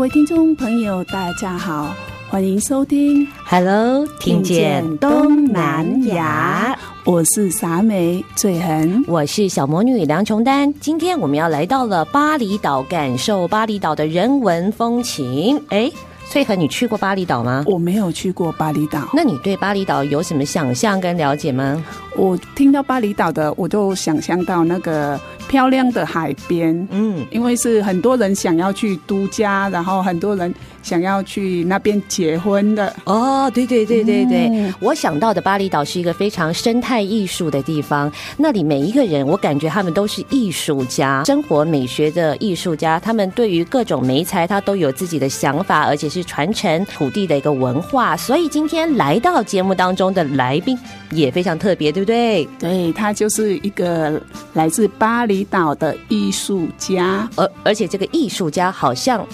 [0.00, 1.94] 位听众朋友，大家好，
[2.30, 10.72] 欢迎收听 Hello，听见东南亚，我是傻美翠痕，我是小魔女梁琼丹。
[10.80, 15.62] 今天我们要来到了巴厘岛，感受巴厘岛的人文风情。
[15.68, 15.92] 哎，
[16.30, 17.62] 翠痕，你去过巴厘岛吗？
[17.66, 19.06] 我没有去过巴厘岛。
[19.12, 21.84] 那你对巴厘岛有什么想象跟了解吗？
[22.16, 25.18] 我听到巴厘岛的，我就想象到那个。
[25.48, 32.94] 漂亮的海边，嗯，因为是很多人想要去度假，然后很多人想要去那边结婚的。
[33.02, 48.16] 哦，对对对对对，嗯，我想到的巴厘岛是一个非常生态艺术的地方，那里每一个人，我感觉他们都是艺术家，生活美学的艺术家，他们对于各种美材，他都有自己的想法，而且是传承土地的一个文化。
[48.16, 50.78] 所以今天来到节目当中的来宾
[51.10, 52.48] 也非常特别，对不对？
[52.58, 54.20] 对，他就是一个
[54.54, 59.26] 来自巴厘岛的艺术家，而而且这个艺术家好像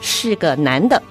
[0.00, 1.02] 是个男的，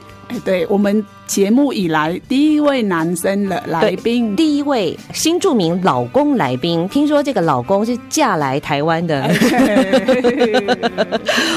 [0.45, 1.03] 对我们。
[1.25, 6.87] 节目以来第一位男生的来宾，第一位新著名老公来宾。
[6.89, 9.23] 听说这个老公是嫁来台湾的。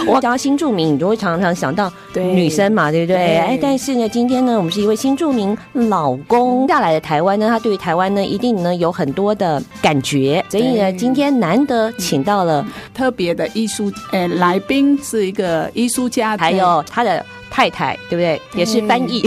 [0.06, 3.36] 我讲到新著名，你就会常常想到女生嘛，对，对不对？
[3.36, 10.42] 哎，但是呢，今天呢，我们是一位新著名老公嫁来的台湾呢，他对于台湾呢，一定呢有很多的感觉。
[10.48, 17.22] 所以呢，今天难得请到了特别的艺术，哎，来宾是一个艺术家，还有他的。
[17.50, 18.40] 太太对不对？
[18.54, 19.22] 也是翻译，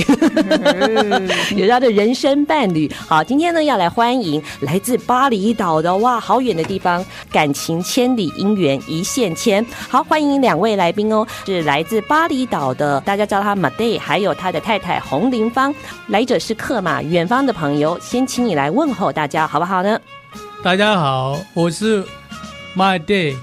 [1.56, 2.92] 有他的人生伴侣。
[3.08, 9.66] 好，今天呢要来欢迎来自巴厘岛的哇，好远的地方，感情千里，姻缘一线牵。
[9.90, 15.74] 好，欢迎两位来宾哦，是来自巴厘岛的，大家叫他马黛，还有他的太太洪玲芳。
[16.08, 20.00] 来者是客嘛，远方的朋友，先请你来问候大家，好不好呢？
[20.64, 22.04] 大家好，我是
[22.74, 23.34] 马黛。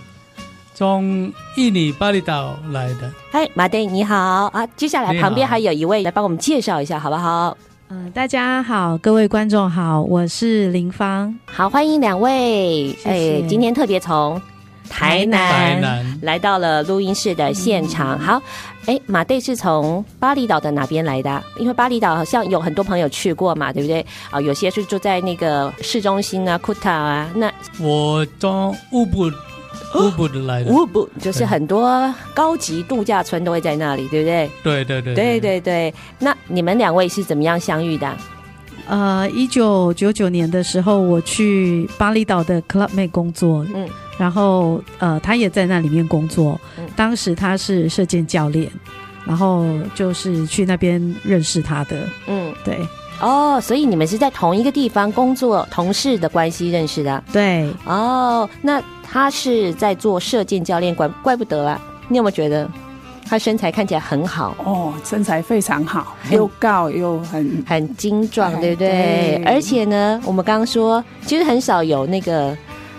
[0.74, 3.10] 从印尼巴厘岛来的。
[3.36, 4.16] 嗨，马队你好
[4.54, 4.66] 啊！
[4.78, 7.54] 接下来旁边还有一位来帮我们介绍一下，好不好？
[7.90, 11.38] 嗯，大家好，各位观众好，我是林芳。
[11.44, 12.88] 好，欢迎两位。
[12.98, 13.42] 谢谢。
[13.42, 14.40] 哎，今天特别从
[14.88, 18.16] 台南，来到了录音室的现场。
[18.18, 18.42] 嗯、好，
[18.86, 21.42] 哎，马队是从巴厘岛的哪边来的？
[21.58, 24.00] 因为巴厘岛好像有很多朋友去过嘛，对不对？
[24.30, 27.30] 啊，有些是住在那个市中心啊，Kuta 啊。
[27.34, 27.52] 那
[27.82, 29.30] 我从乌布。
[29.96, 34.50] 乌布的来的，乌布就是很多高级度假村都会在那里，对不对？
[34.62, 35.94] 对对对对对对。
[36.18, 38.10] 那你们两位是怎么样相遇的？
[38.88, 46.60] 呃，一九九九年的时候，我去巴厘岛的 Club Med 工作，嗯，然后呃，他也在那里面工作。
[46.78, 48.70] 嗯，当时他是射箭教练，
[49.26, 51.96] 然后就是去那边认识他的。
[52.28, 52.78] 嗯，对。
[53.18, 57.24] 哦，所以你们是在同一个地方工作，同事的关系认识的？
[57.32, 57.68] 对。
[57.84, 58.80] 哦，那。
[59.08, 61.80] 他是在做射箭教练，怪怪不得啊！
[62.08, 62.68] 你有没有觉得
[63.28, 64.54] 他身材看起来很好？
[64.64, 68.88] 哦，身材非常好，又高又很很精壮，对不对？
[68.88, 69.44] 对。
[69.44, 72.56] 而且呢，我们刚刚说，其实很少有那个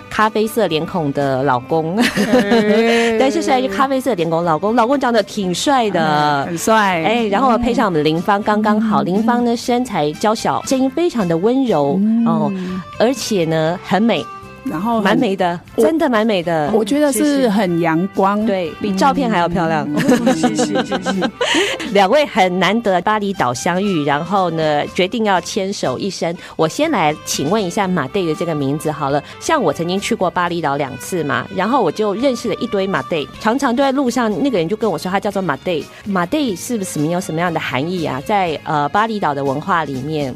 [0.10, 1.96] 咖啡色脸孔的老公，
[3.20, 7.04] 但是现在就咖啡色脸孔老公，老公长得挺帅的，很帅。
[7.04, 9.02] 哎，然后配上我们的玲芳，刚刚好。
[9.04, 12.52] 林芳呢，身材娇小，声音非常的温柔哦，
[13.00, 14.26] 而且呢，很美。
[14.64, 16.70] 然后蛮美的，真的蛮美的。
[16.74, 19.88] 我觉得是很阳光，对，比照片还要漂亮。
[20.36, 21.32] 谢谢谢谢。
[21.94, 26.36] 两位很难得巴厘岛相遇，然后呢，决定要牵手一生。
[26.58, 29.24] 我先来请问一下马黛的这个名字好了。
[29.40, 35.82] 像我曾经去过巴厘岛两次嘛，然后我就认识了一堆马黛，常常都在路上，那个人就跟我说他叫做马黛。
[36.06, 38.22] 马黛是不是什么有什么样的含义啊？
[38.26, 40.36] 在呃巴厘岛的文化里面，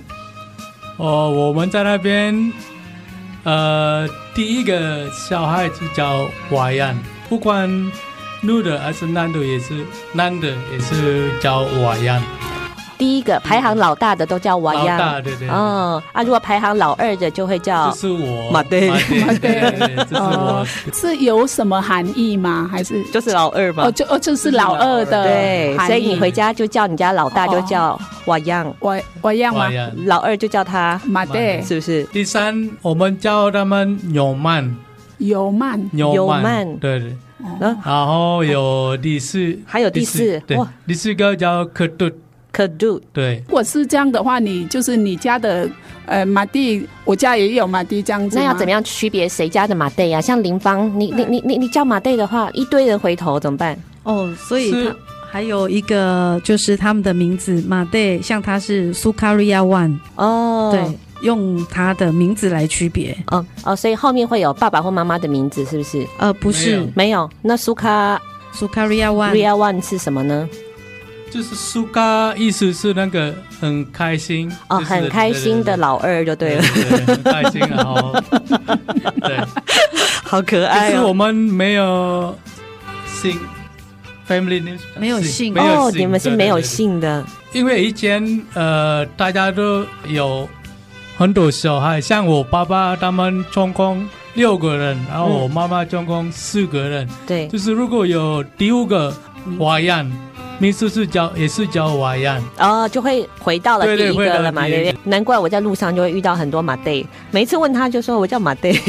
[0.98, 2.52] 哦，我们在那边。
[3.44, 6.96] 呃，第一个小孩子叫瓦扬，
[7.28, 7.68] 不管
[8.42, 9.84] 女的还是男的，也是
[10.14, 12.22] 男的也是叫瓦扬。
[13.02, 15.50] 第一个排行老大的都叫瓦样，老大对对。
[15.50, 18.52] 哦，啊，如果排行老二的就会叫，这是我。
[18.52, 20.64] 马队，马队，这是我。
[20.94, 22.70] 是有什么含义吗？
[22.72, 23.04] 还是？
[23.06, 23.86] 就是老二吧？
[23.88, 25.76] 哦，就哦，就是老二的，对。
[25.88, 29.68] 所以你回家就叫你家老大就叫瓦样，瓦瓦样吗？
[30.06, 32.04] 老二就叫他马队，是不是？
[32.14, 34.76] 第三，我们叫他们永曼，
[35.18, 37.16] 尤曼，尤曼，对对。
[37.60, 40.56] 然后有第四，还有第四，对，
[40.86, 42.08] 第四个叫可杜。
[42.52, 45.70] 可度对，如果是这样的话，你就是你家的
[46.06, 48.38] 呃马蒂，我家也有马蒂这样子。
[48.38, 50.20] 那要怎么样区别谁家的马蒂呀？
[50.20, 53.78] 像林芳，你你你你你叫马蒂的话，一堆人回头怎么办？
[54.04, 54.96] 哦，所以他
[55.32, 63.16] 还有一个就是他们的名字马蒂，像他是苏卡利亚 One 哦，对，用他的名字来区别。
[63.28, 66.06] 哦哦，所以后面会有爸爸或妈妈的名字，是不是？
[66.18, 66.86] 呃，不是，没有。
[66.96, 68.22] 没有那苏卡
[68.52, 70.50] 苏卡利亚 One Ria One 是什么呢？
[71.32, 76.64] 就是苏嘎，意思是那个很开心哦，很开心的老二就对了，
[77.08, 78.14] 很开心然后
[79.22, 79.40] 对，
[80.24, 80.92] 好可爱。
[80.92, 82.38] 可是我们没有
[83.08, 83.40] 姓
[84.28, 90.50] ，family name 没有姓哦，你们是没有姓的，因为以前呃大家都有
[91.18, 99.16] 很多小孩，像我爸爸他们总共六个人，然后我妈妈总共四个人，对，就是如果有第五个
[99.58, 100.12] 华阳。
[100.62, 104.98] 名字是叫也是叫瓦样哦，就会回到了第一个了嘛，对不对？
[105.06, 108.80] 难怪我在路上就会遇到很多马队，每一次问他就说我叫马队。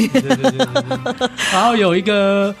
[1.51, 2.53] 然后有一个，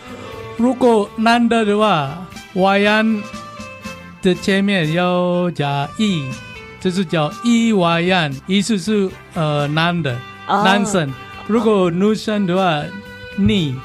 [0.57, 2.09] 如果男的的话，
[2.55, 3.21] 瓦样
[4.23, 6.23] 的前面要加 e，，
[6.81, 10.17] 就是叫一瓦样，意思是呃男的、
[10.47, 11.07] 哦、男生。
[11.45, 12.81] 如果女生的话，
[13.37, 13.75] 你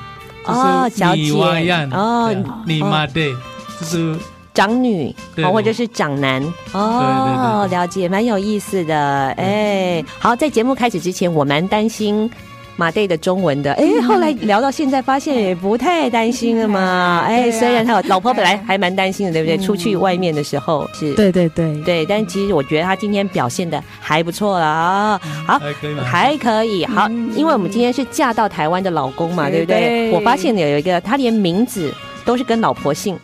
[0.47, 2.35] 就是你瓦样哦，
[2.65, 3.35] 你马队
[3.79, 4.17] 就是。
[4.59, 12.29] 长女，好，或者是长男，哦，了解，蛮有意思的，哎，好，在节目开始之前，我蛮担心
[12.75, 19.57] 马队的中文的，哎，后来聊到现在，发现也不太担心了嘛， 哎，虽然他有老婆，本来还蛮担心的，对不对？
[19.65, 21.81] 出去外面的时候是，对对对。
[21.83, 30.11] 对，但其实我觉得他今天表现的还不错了啊，好，还可以，还可以，好，因为我们今天是嫁到台湾的老公嘛，对不对？
[30.11, 31.95] 我发现有一个，他连名字
[32.25, 33.17] 都是跟老婆姓。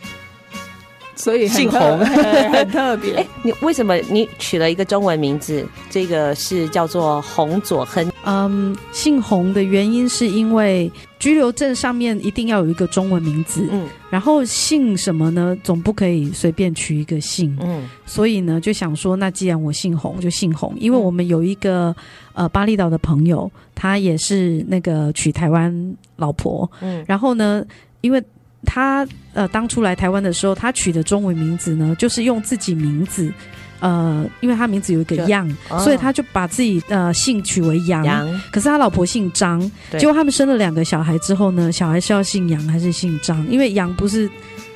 [1.15, 1.99] 所以姓洪，
[2.51, 3.15] 很特别。
[3.15, 5.65] 哎，你为什么你取了一个中文名字？
[5.89, 8.11] 这个是叫做洪佐亨。
[8.25, 13.67] 嗯，姓洪的原因是因为居留证上面一定要有一个中文名字。
[13.71, 15.57] 嗯，然后姓什么呢？
[15.63, 17.55] 总不可以随便取一个姓。
[17.61, 20.75] 嗯，所以呢，就想说，那既然我姓洪，就姓洪。
[20.77, 21.95] 因为我们有一个
[22.33, 26.69] 呃巴厘岛的朋友，他也是那个娶台湾老婆。
[26.81, 27.63] 嗯，然后呢，
[28.01, 28.21] 因为。
[28.65, 33.31] 他呃，当初来台湾的时候，他取的中文名字呢，就是用自己名字，
[33.79, 38.03] 呃，因为他名字有一个样，哦、所以他就把自己呃姓取为杨。
[38.03, 39.59] 杨可是他老婆姓张，
[39.97, 43.45] 结果他们生了两个小孩之后呢，小孩是要姓杨还是姓张？
[43.49, 44.29] 因为杨不是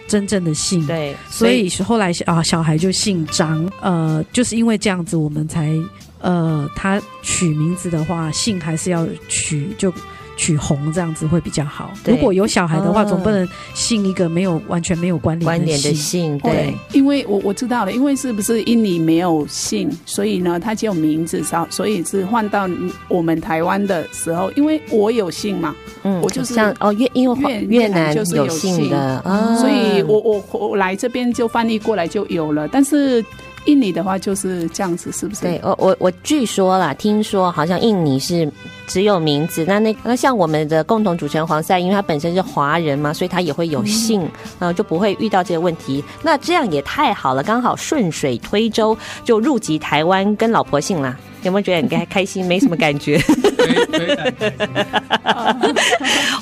[0.07, 3.69] 真正的姓，对，所以后来啊，小孩就姓张。
[3.81, 5.73] 呃，就是因为这样子，我们才
[6.19, 9.93] 呃，他取名字的话，姓还是要取就。
[10.39, 11.91] 取红这样子会比较好。
[12.05, 16.37] 如果有小孩的话，总不能姓一个没有完全没有关联的姓。
[16.37, 22.69] 对，因为我我知道了，因为是不是印尼没有姓，所以呢，他只有名字上，所以是换到
[23.09, 29.21] 我们台湾的时候，因为我有姓嘛，嗯，我就是像哦越因为越南就是有姓的，
[29.59, 33.23] 所以我我我来这边就翻译过来就有了，但是。
[33.65, 35.41] 印尼的话就是这样子，是不是？
[35.41, 38.49] 对，我我我据说啦，听说好像印尼是
[38.87, 44.21] 只有名字，那那那像我们的共同主持人黄赛，因为他本身是华人嘛，所以他也会有姓，
[44.59, 46.03] 然后、嗯、就不会遇到这个问题。
[46.21, 51.17] 那这样也太好了，刚好顺水推舟就入籍台湾，跟老婆姓啦。
[51.43, 52.45] 有没有觉得很开开心？
[52.45, 53.21] 没什么感觉。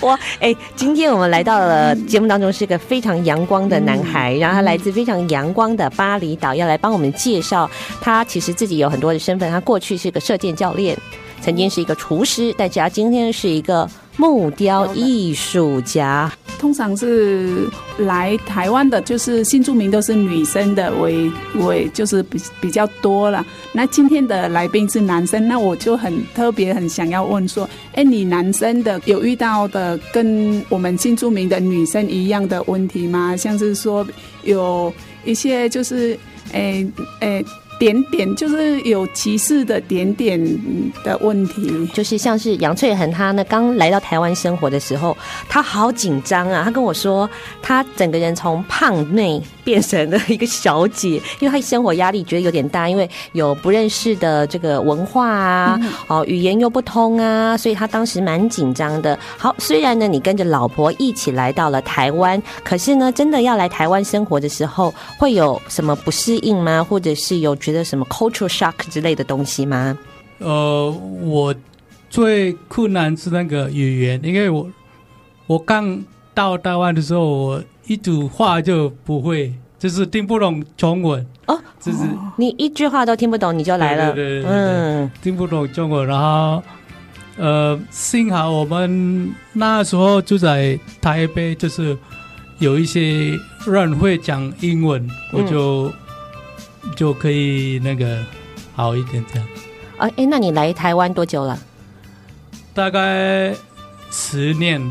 [0.02, 7.70] 哇， 哎，今天我们来到了节目当中，是个非常阳光的男孩，然后他来自非常阳光的巴厘岛，要来帮我们介绍
[8.02, 9.50] 他其实自己有很多的身份。
[9.52, 10.98] 他过去是个射箭教练，
[11.42, 16.32] 曾经是一个厨师，但是他今天是一个木雕艺术家。
[16.60, 23.46] 通常是来台湾的，就是新住民都是女生的为为就是比比较多了。
[23.72, 33.38] 那今天的来宾是男生，那我就很特别很想要问说，哎，你男生的有遇到的跟我们新住民的女生一样的问题吗？
[33.38, 34.06] 像是说
[34.44, 34.94] 有
[35.26, 36.18] 一些就是，
[36.54, 36.86] 哎
[37.20, 37.44] 哎。
[37.80, 40.40] 点点就是有歧视的点点
[41.04, 45.16] 的问题，就是像是杨翠恒他呢刚来到台湾生活的时候，
[45.48, 46.64] 他好紧张啊！
[46.64, 47.30] 他跟我说，
[47.62, 59.20] 他整个人从胖妹变成了一个小姐，因为她生活压力觉得有点大，因为有不认识的这个文化啊，哦，语言又不通啊，所以她当时蛮紧张的。
[59.38, 66.82] 好，虽然呢，你跟着老婆一起来到了台湾，可是呢，真的要来台湾生活的时候，会有什么不适应吗？
[66.82, 69.98] 或者是有觉得什么 cultural shock 之类的东西吗？
[70.40, 70.90] 呃，
[71.26, 71.54] 我
[72.10, 74.66] 最困难是那个语言，因为我
[75.46, 76.02] 我刚
[76.34, 82.00] 到台湾的时候，我一句话就不会，就是听不懂中文哦，就是
[82.36, 86.62] 你一句话都听不懂，你就来了，对对对对，嗯，听不懂中文，然后
[87.38, 91.98] 呃，幸好我们那时候住在台北，就是
[92.60, 95.92] 有一些人会讲英文，嗯、我就
[96.96, 98.22] 就可以那个
[98.76, 99.48] 好一点这样。
[99.98, 101.58] 啊，哎，那你来台湾多久了？
[102.74, 103.56] 大概
[104.12, 104.82] 十年。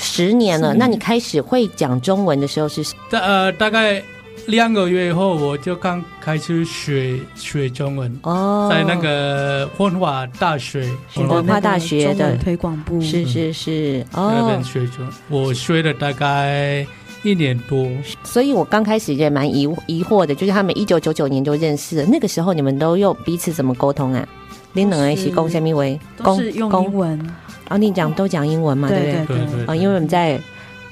[0.00, 2.82] 十年了，那你开始会讲中文的时候是？
[3.10, 4.02] 大呃，大概
[4.46, 8.18] 两个月以后，我就刚开始学学中文。
[8.22, 16.84] 哦，在那个文化大学，文化大学的推广部，是是是，哦，那边学中，我学了大概
[17.22, 17.86] 一年多。
[18.24, 24.26] 所以我刚开始也蛮疑疑惑的，就是他们一九九九年就认识了，那个时候你们都用彼此怎么沟通啊？
[24.72, 27.30] 你能一起共下面为都是用英文。
[27.70, 29.12] 啊，你讲都讲英文嘛，对不对？
[29.26, 29.66] 对对对。
[29.66, 30.40] 啊，因为我们在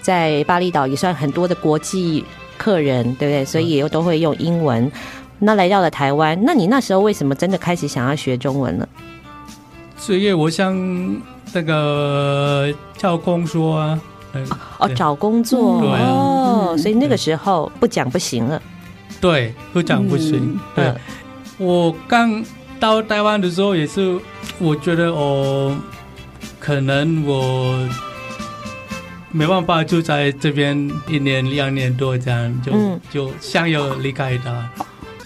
[0.01, 2.25] 在巴厘岛也算很多的国际
[2.57, 3.45] 客人，对不对？
[3.45, 4.89] 所以也都会用英文。
[5.41, 8.89] 那来到了台湾，那你那时候为什么真的开始想要学中文了？
[9.97, 10.73] 所以我想
[11.53, 14.01] 那个找工作啊。
[14.79, 15.81] 哦，找工作。
[15.81, 18.63] 对哦，所以那个时候不讲不行了。
[19.21, 20.57] 对，不讲不行。
[20.77, 20.95] 对，
[21.59, 22.41] 我刚
[22.79, 24.17] 到台湾的时候也是，
[24.61, 25.77] 我觉得哦。
[26.69, 27.79] 可能我
[29.33, 30.77] 没办法就在这边
[31.09, 34.71] 一年两年多这样，就、嗯、就想要离开他。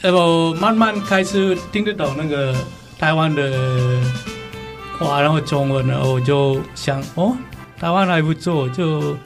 [0.00, 2.54] 然后慢慢开始听得懂那个
[2.96, 4.00] 台湾的
[5.00, 7.36] 话，然后中文，然后我就想哦，
[7.76, 9.16] 台湾还不错，就。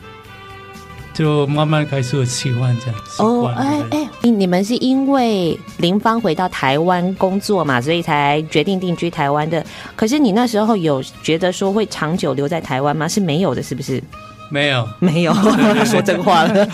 [1.17, 3.01] 就慢慢开始有喜欢这样。
[3.19, 9.65] 哦，哎哎，你们是因为林芳回到台湾工作嘛，所以才决定定居台湾的。
[9.95, 13.09] 可是你那时候有觉得说会长久留在台湾吗？
[13.09, 14.03] 是没有的，是不是？
[14.49, 15.35] 没有，没有，
[15.85, 16.69] 说真话了。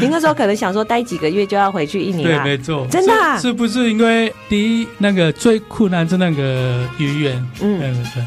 [0.00, 2.44] 您那时候可能想说待几个月就要回去印尼了。
[2.44, 3.34] 对，没错，真的啊？
[3.36, 7.44] 是，是不是因为第一那个最困难是那个语言？
[7.60, 8.24] 嗯，对对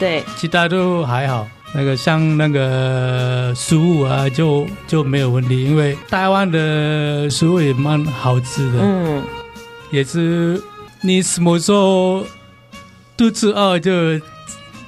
[0.00, 1.46] 对，其他都还好。
[1.74, 8.78] 那个像那个食物啊，就就没有问题，因为台湾的食物也蛮好吃的。
[8.82, 9.22] 嗯，
[9.90, 10.62] 也是
[11.00, 12.24] 你什么时候
[13.16, 14.20] 肚子饿就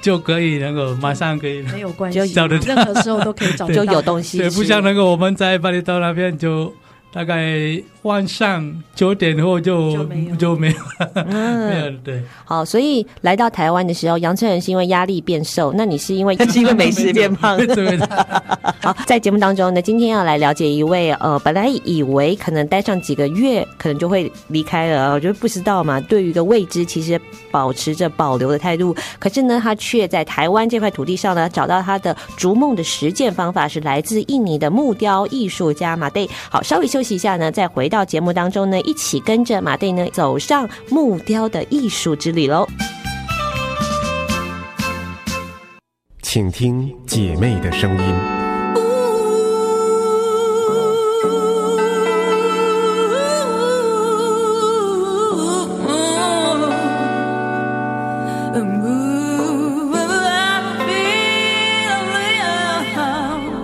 [0.01, 4.43] 就可以，那个马上可以没有关系，找得到，任何时候都可以找， 就有东西吃。
[4.43, 6.73] 对，不像那个我们在巴厘岛那边就。
[7.15, 10.03] 大概晚上九点后就
[10.37, 12.21] 就没有，了，嗯， 没有对。
[12.43, 17.55] 好，所以来到台湾的时候，杨春仁是因为压力变瘦，那你是因为是因为美食变胖？
[17.67, 17.97] 对。
[18.83, 26.01] 好，在节目当中呢，今天要来了解一位呃，本来以为可能待上几个月，可能就会离开了，我觉得不知道嘛。
[26.01, 27.19] 对于一个未知，其实
[27.49, 28.93] 保持着保留的态度。
[29.19, 36.27] 可是呢，他却在台湾这块土地上呢，找到他的逐梦的实践方法，是来自印尼的木雕艺术家马黛。
[36.49, 37.04] 好，稍微休息。
[37.13, 42.67] 一下呢，再回到节目当中呢，一起跟着马队呢走上木雕的艺术之旅喽。
[46.21, 48.15] 请听姐妹的声音。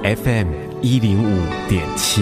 [0.03, 0.48] FM
[0.81, 2.21] 一零五点七。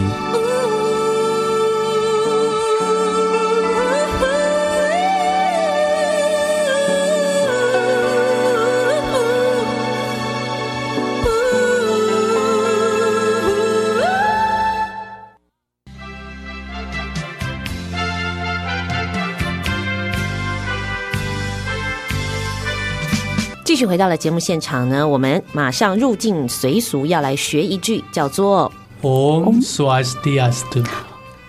[23.99, 30.85] 到了节目现场呢，我们马上入境随俗，要来学一句，叫做 Om Swastiastu。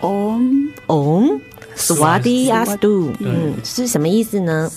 [0.01, 1.39] Om Om
[1.77, 4.69] Swastiastu，嗯，是什么意思呢？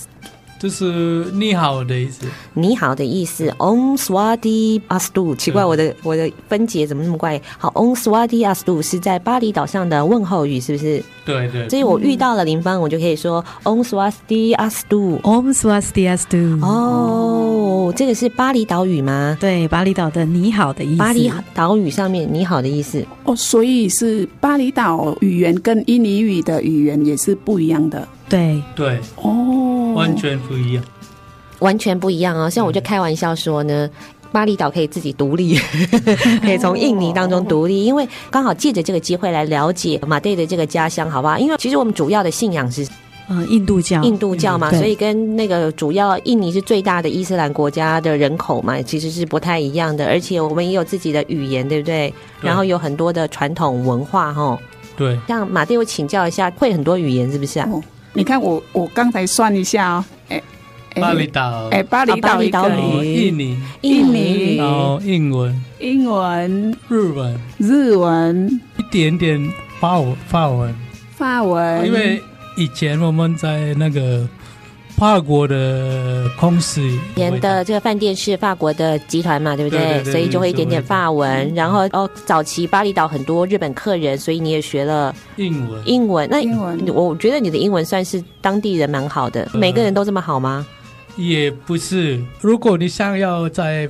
[0.61, 3.49] 就是你好的意思，你好的意思。
[3.59, 7.41] Om Swadi Astu，奇怪，我的我的分解怎么那么怪？
[7.59, 11.05] 好，Om Swadi Astu 是在巴厘岛上的问候语，是不是？
[11.27, 11.69] 对对。
[11.69, 16.65] 所以我遇到了林芳，我就可以说 Om Swadi Astu，Om Swadi Astu。
[16.65, 19.37] 哦，这个是巴厘岛语吗？
[19.41, 20.99] 对，巴厘岛的你好的意思。
[20.99, 23.05] 巴厘岛语上面你好的意思。
[23.25, 28.07] 哦，所以是巴厘岛语言跟印尼语的语言也是不一样的。
[28.29, 30.83] 对对哦，完全不一样，
[31.65, 32.49] 完全不一样哦。
[32.49, 33.89] 像我就开玩笑说呢，
[34.31, 35.57] 巴厘岛可以自己独立，
[36.45, 41.39] 可以从印尼当中独立，因为刚好借着这个机会来了解马蒂的这个家乡，好不好？
[41.39, 42.87] 因为其实我们主要的信仰是
[43.31, 50.07] 嗯印度教，印度教嘛，所以跟那个主要印尼是最大的伊斯兰国家的人口嘛，其实是不太一样的。
[50.07, 52.13] 而且我们也有自己的语言，对不对？
[52.41, 54.59] 对，然后有很多的传统文化，哈。
[54.97, 57.69] 对，像马蒂，我请教一下，会很多语言是不是啊？
[57.73, 57.83] 哦
[58.17, 60.41] 你看我，我刚才算一下哦，哎，
[61.01, 62.71] 巴厘岛，哎，巴厘岛一个
[63.03, 70.75] 语，印尼，印尼，然后英文，英文，日文，日文，一点点法文，法文，
[71.17, 72.23] 法文，因为
[72.57, 74.27] 以前我们在那个。
[74.97, 76.81] 法国的公司，
[77.17, 79.81] 年的这个饭店是法国的集团嘛，对不对？
[79.81, 81.53] 对对对，所以就会一点点法文。
[81.53, 85.83] 然后哦，早期巴厘岛很多日本客人，所以你也学了英文。
[85.85, 89.49] 英文，那英文，我觉得你的英文算是当地人蛮好的。
[89.53, 90.65] 每个人都这么好吗？
[91.17, 92.21] 也不是。
[92.41, 93.89] 如果你想要在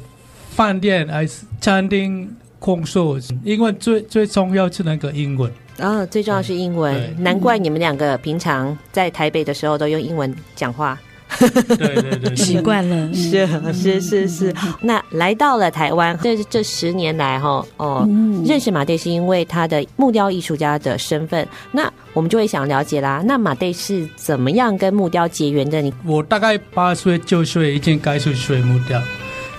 [0.51, 2.29] 饭店还是餐厅
[2.59, 5.51] 工作，英文最最重要是那个英文。
[5.79, 10.99] 哦，最重要是英文，难怪你们两个平常在台北的时候都用英文讲话。
[11.77, 14.55] 对对对，习惯了， 是是是是。
[14.81, 18.09] 那来到了台湾，这这十年来哈哦，
[18.47, 21.47] 认识马队是因为他的木雕艺术家的身份。
[21.73, 25.83] 那我们就会想了解啦，那马队是怎么样跟木雕结缘的？
[25.83, 29.01] 你我大概八岁九岁已经开始学木雕，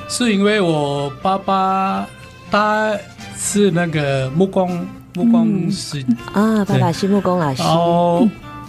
[0.08, 2.08] 是因为我爸爸
[2.50, 2.98] 他
[3.38, 4.86] 是那个木工。
[5.18, 6.04] 木工师、
[6.34, 7.64] 嗯、啊，爸爸是木工老师。
[7.64, 8.28] 哦，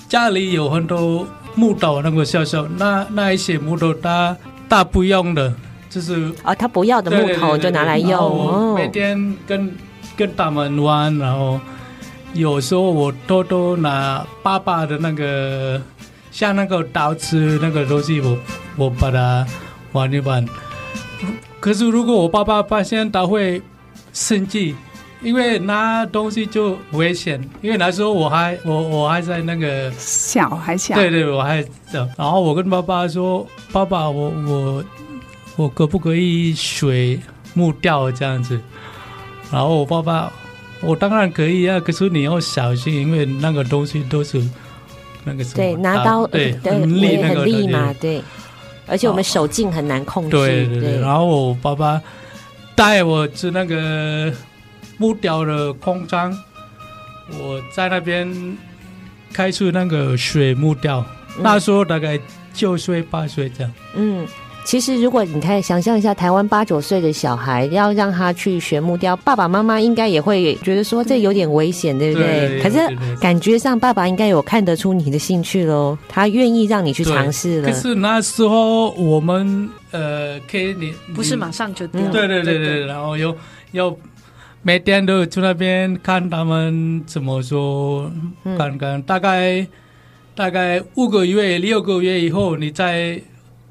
[0.09, 4.37] 家里有很多木头，那个小小那那一些木头，他
[4.69, 5.53] 他不用的，
[5.91, 8.17] 就是啊，他不要的木头就拿来用。
[8.17, 9.75] 哦，每天跟
[10.17, 11.59] 跟他们玩，然后
[12.35, 15.81] 有时候我偷偷拿爸爸的那个
[16.31, 18.39] 像那个刀子那个东西，我
[18.77, 19.47] 我把它
[19.93, 20.47] 玩一玩。
[21.59, 23.61] 可是如果我爸爸发现，他会
[24.13, 24.77] 生气。
[25.27, 31.61] 因为拿东西就危险，因为那时候我还我我还在那个小还小，对对，我还
[31.91, 32.09] 小。
[32.17, 34.85] 然后我跟爸爸说：“爸爸，我我
[35.57, 37.19] 我可不可以学
[37.55, 38.61] 木雕这样子？”
[39.51, 40.33] 然后我爸爸，
[40.81, 44.41] 我当然可以啊，可是你要小心，因为那个东西都是
[45.25, 48.23] 那个什么对拿刀对很利很利嘛，对，
[48.87, 50.31] 而且我们手劲很难控制。
[50.31, 51.01] 对对对。
[51.01, 52.01] 然后我爸爸
[52.77, 54.33] 带我去那个。
[54.99, 56.37] 木雕的工厂，
[57.39, 58.57] 我在那边
[59.33, 61.05] 开出那个水木雕，
[61.37, 62.19] 嗯、那时候大概
[62.55, 63.73] 九岁八岁这样。
[63.95, 64.27] 嗯，
[64.65, 72.49] 其实如果你看想象一下，台湾八九岁的小孩要让他去学木雕，爸爸妈妈应该也会觉得说这有点危险，对不对？
[72.49, 72.79] 对，可是
[73.21, 77.69] 感觉上爸爸应该有看得出你的兴趣喽，他愿意让你去尝试了。
[77.69, 83.37] 可是那时候我们呃，可以你不是马上就掉，嗯，对对对对，然后又
[83.73, 83.95] 要。
[84.67, 88.11] 每天都去那边看他们怎么说，
[88.59, 89.65] 看看大概
[90.35, 93.23] 大概五个月、六个月以后，你再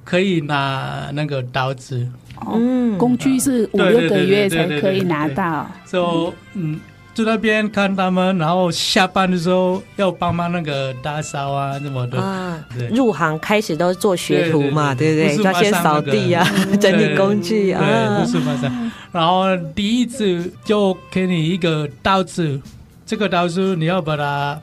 [0.06, 2.08] 可以拿那个刀子。
[2.50, 5.70] 嗯，工具是五六个月才可以拿到。
[5.86, 6.80] 就，嗯，
[7.14, 12.22] 去那边看他们，然后下班的时候要帮忙那个打扫啊，什么的。
[12.22, 12.58] 啊，
[12.92, 15.44] 入行开始都是做学徒嘛，对不对？
[15.44, 16.48] 要先扫地啊，
[16.80, 17.84] 整理工具啊。
[17.84, 18.92] 对，不是马上。
[19.16, 22.62] 然后第一次就给你一个刀子，
[23.06, 24.60] 这个刀子你要把它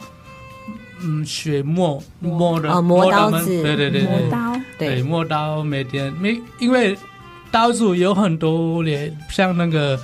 [1.03, 4.61] 嗯血磨磨的啊，磨刀子，对对对，磨刀。
[4.79, 5.63] 对磨刀。
[5.65, 6.95] 每天每，因为
[7.51, 9.99] 刀子有很多咧，像那个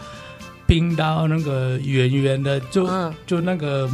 [0.67, 3.87] 冰刀那个圆圆的，就、嗯、就那个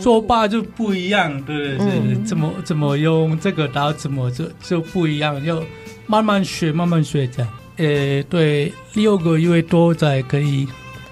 [0.00, 5.60] 做法就不一样，对对对，嗯、怎么怎么用这个刀怎么就就不一样，要
[6.06, 7.52] 慢慢学慢慢学这样。
[7.80, 10.68] 呃，对，六个月多才可以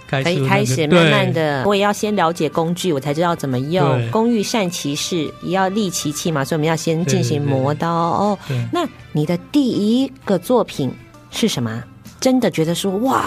[0.07, 1.65] 开始，可以开始慢慢的。
[1.65, 4.11] 我也要先了解工具，我才知道怎么用。
[4.11, 8.39] 工欲善其事，也要利其器嘛，所以我们要先进行磨刀哦。
[8.71, 10.93] 那你的第一个作品
[11.31, 11.83] 是什么？
[12.21, 13.25] 真的觉得说哇，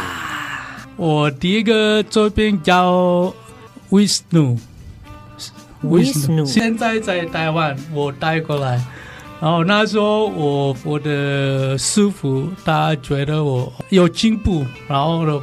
[0.96, 3.34] 我第一个作品叫
[3.90, 8.80] Vishnu，Vishnu，现在在台湾，我带过来。
[9.42, 15.42] 然后那时候我我的师傅他觉得我有进步，然后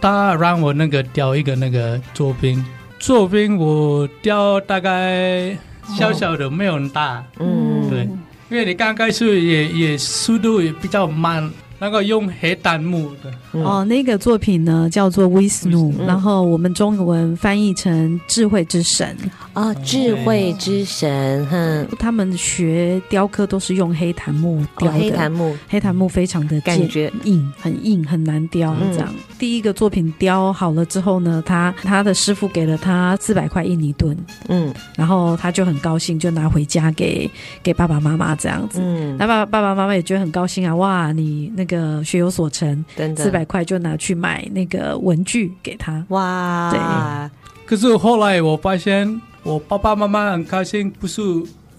[0.00, 2.64] 他让我那个雕一个那个作品，
[2.98, 5.54] 作品我雕大概
[5.94, 8.08] 小小的，没有很大，嗯，对，
[8.48, 11.52] 因为你刚开始也也速度也比较慢。
[11.78, 19.16] 那个用黑檀木的、嗯、哦，那个作品呢叫做 Wisnu，、嗯、然后我们中文翻译成智慧之神。
[19.52, 28.74] 啊、哦，智慧之神，哼，他们学雕刻都是用黑檀木雕的，哦、黑檀木，黑檀木非常的感觉硬，很硬，很难雕。
[28.92, 34.16] 这样、嗯，第一个作品雕好了之后呢，他他的师傅给了他四百块印尼盾，
[34.48, 37.30] 嗯，然后他就很高兴，就拿回家给
[37.62, 41.74] 给爸爸妈妈这样子，嗯，那爸爸爸爸妈妈也觉得很高兴啊，哇，你那个。
[41.74, 42.84] 个学有所成，
[43.16, 46.04] 四百块就拿去买那个文具给他。
[46.10, 47.66] 哇，对。
[47.66, 51.20] 可是后来我发现，我爸爸妈妈很开心，不是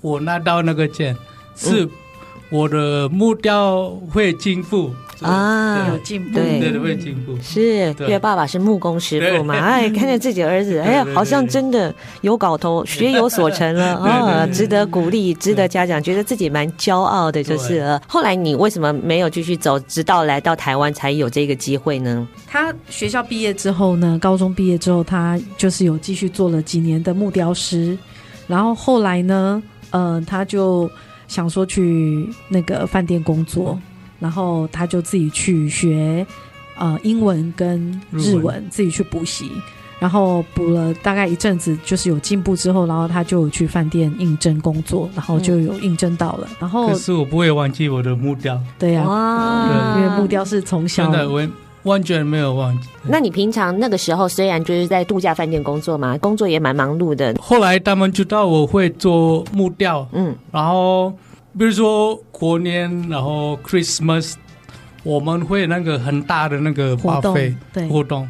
[0.01, 1.15] 我拿到那个钱，
[1.55, 1.87] 是
[2.49, 4.91] 我的木雕会进步。
[5.21, 7.37] 啊，有进步，对，对，会进步。
[7.41, 18.01] 是，因为爸爸是木工师傅嘛，哎，看着自己儿子，哎呀，好像真的有搞头，学有所成了 啊，值得鼓励，值得嘉奖，觉得自己蛮骄傲的，就是了。
[18.07, 22.27] 后来你为什么没有继续走，直到来到台湾才有这个机会呢？
[22.47, 27.97] 他学校毕业之后呢，高中毕业之后，他就是有继续做了几年的木雕师，
[28.47, 30.89] 然后后来呢，嗯，他就
[31.27, 33.79] 想说去那个饭店工作。
[34.19, 36.25] 然后他就自己去学，
[36.77, 37.79] 呃，英文跟
[38.11, 39.51] 日文，日文自己去补习，
[39.99, 46.47] 然后补了大概一阵子，就是有进步之后，然后他就去饭店应征工作，然后就有应征到了。
[46.59, 51.47] 然后可是我不会忘记我的木雕，对呀、啊，因为木雕是从小真的，我
[51.83, 52.87] 完全没有忘记。
[53.03, 57.35] 那你平常那个时候虽然就是在度假饭店工作嘛，工作也蛮忙碌的。
[57.39, 61.13] 后来他们知道我会做木雕，嗯，然后。
[61.57, 64.33] 比如说过年，然后 Christmas，
[65.03, 67.55] 我们会那个很大的那个花费
[67.89, 68.27] 活动。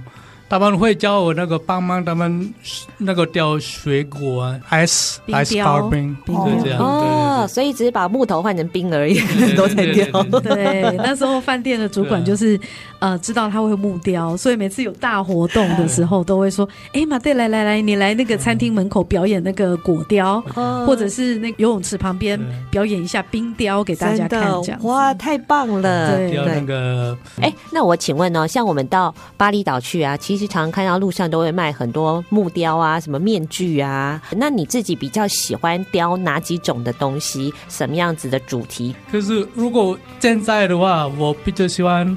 [0.47, 2.53] 他们会教我那个帮忙，他们
[2.99, 6.79] 那个雕水果啊，ice ice carving，就这样。
[6.79, 9.19] 哦，所以只是把木头换成冰而已，
[9.57, 10.23] 都在雕。
[10.41, 12.57] 对，那时候饭店的主管就是
[13.05, 20.41] 呃，知道他会木雕，所以每次有大活动的时候，都会说：“哎，马队，来来来，你来那个餐厅门口表演那个果雕，
[20.87, 22.39] 或者是那游泳池旁边
[22.71, 26.17] 表演一下冰雕给大家看。”这样哇，太棒了！
[26.17, 26.45] 对对。
[26.45, 30.45] 那个，哎，那我请问哦，像我们到巴厘岛去啊，其实。
[30.55, 34.21] 常常看到路上都会卖很多木雕啊，什么面具啊。
[34.37, 37.53] 那你自己比较喜欢雕哪几种的东西？
[37.67, 38.95] 什么样子的主题？
[39.11, 42.15] 可是如果现在的话，我比较喜欢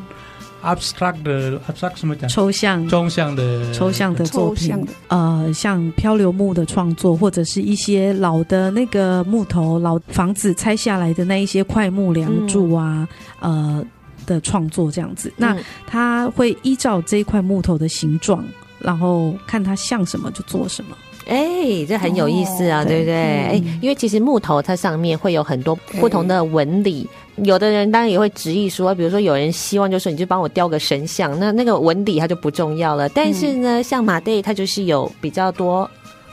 [0.63, 2.29] abstract 的 abstract 什么讲？
[2.29, 4.87] 抽象、抽象的、抽象的作品。
[5.09, 13.09] 呃，像漂流木的创作，或者是一些老的那个木头、老房子拆下来的那一些块木梁柱啊，
[13.41, 13.87] 嗯、呃。
[14.27, 18.45] 的创作这样子，那他会依照这一块木头的形状，
[18.79, 20.95] 然后看它像什么就做什么。
[21.29, 23.15] 哎、欸，这很有意思啊，哦、对不对？
[23.15, 27.07] 哎、嗯欸，因为其实木头它上面会有很多不同的纹理，
[27.45, 33.09] 有的人当然也会执意说，比如说有人希望就是你就帮我雕个神像，那那个纹理它就不重要了。
[33.11, 35.89] 但是呢，嗯、像马黛它就是有比较多。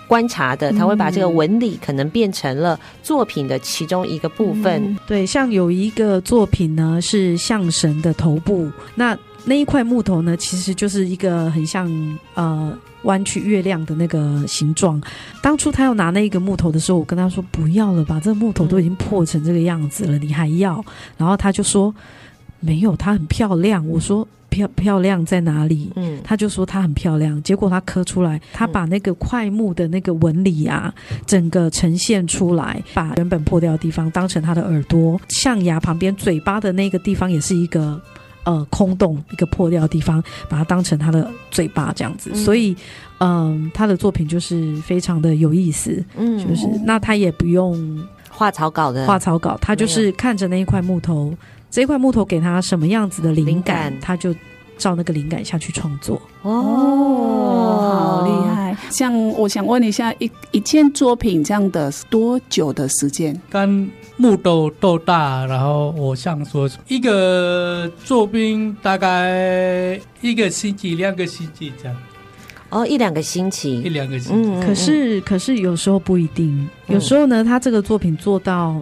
[0.07, 4.73] 观察的，他会把这个纹理可能变成了作品的其中一个部分。
[4.85, 11.89] 嗯、对，像有一个作品呢，是象神的头部，那那一块木头呢，其实就是一个很像
[12.35, 12.71] 呃
[13.05, 15.01] 弯曲月亮的那个形状。
[15.41, 20.83] 当初他要拿那个木头的时候，我跟他说不要了吧，这个木头都已经破成这个样子了，你还要？
[21.17, 21.95] 然后他就说
[22.59, 23.87] 没有，它很漂亮。
[23.87, 24.27] 我说。
[24.47, 25.91] 漂漂亮在哪里？
[25.97, 30.93] 嗯，他就说他很漂亮，结果他刻出来，他把那个块木的那个纹理啊，
[31.25, 38.01] 整个呈现出来，把原本破掉的地方当成他的耳朵，象牙旁边嘴巴的那个地方也是一个
[38.45, 42.31] 呃空洞，一个破掉的地方，把它当成他的嘴巴这样子。
[42.33, 42.75] 嗯、所以，
[43.17, 51.35] 嗯、呃，他的作品就是非常的有意思，嗯，就是那他也不用画草稿的，画草稿，他就是看着那一块木头。
[51.71, 54.33] 这块木头给他什么样子的灵感，灵感，他就
[54.77, 56.21] 照那个灵感下去创作。
[56.41, 58.77] 哦，好厉害！
[58.89, 63.37] 像我想问一下，一一件作品这样的多久的时间？
[63.49, 65.45] 跟木豆豆大？
[65.45, 71.97] 然后我想说，一个作兵大概一个星期、两个星期这样。
[72.69, 74.49] 哦，一两个星期，一两个星期。
[74.49, 78.81] 嗯，可是可是有时候不一定，有时候呢，他这个作品做到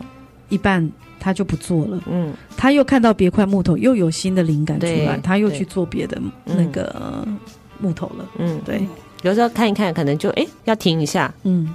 [0.50, 0.90] 一半。
[1.20, 7.26] 他就不做了，嗯，他又看到别块木头，又有新的灵感出来，他又去做别的那个
[7.80, 8.86] 木头了，嗯，对，
[9.22, 11.74] 有时候看一看，可能就哎要停一下，嗯，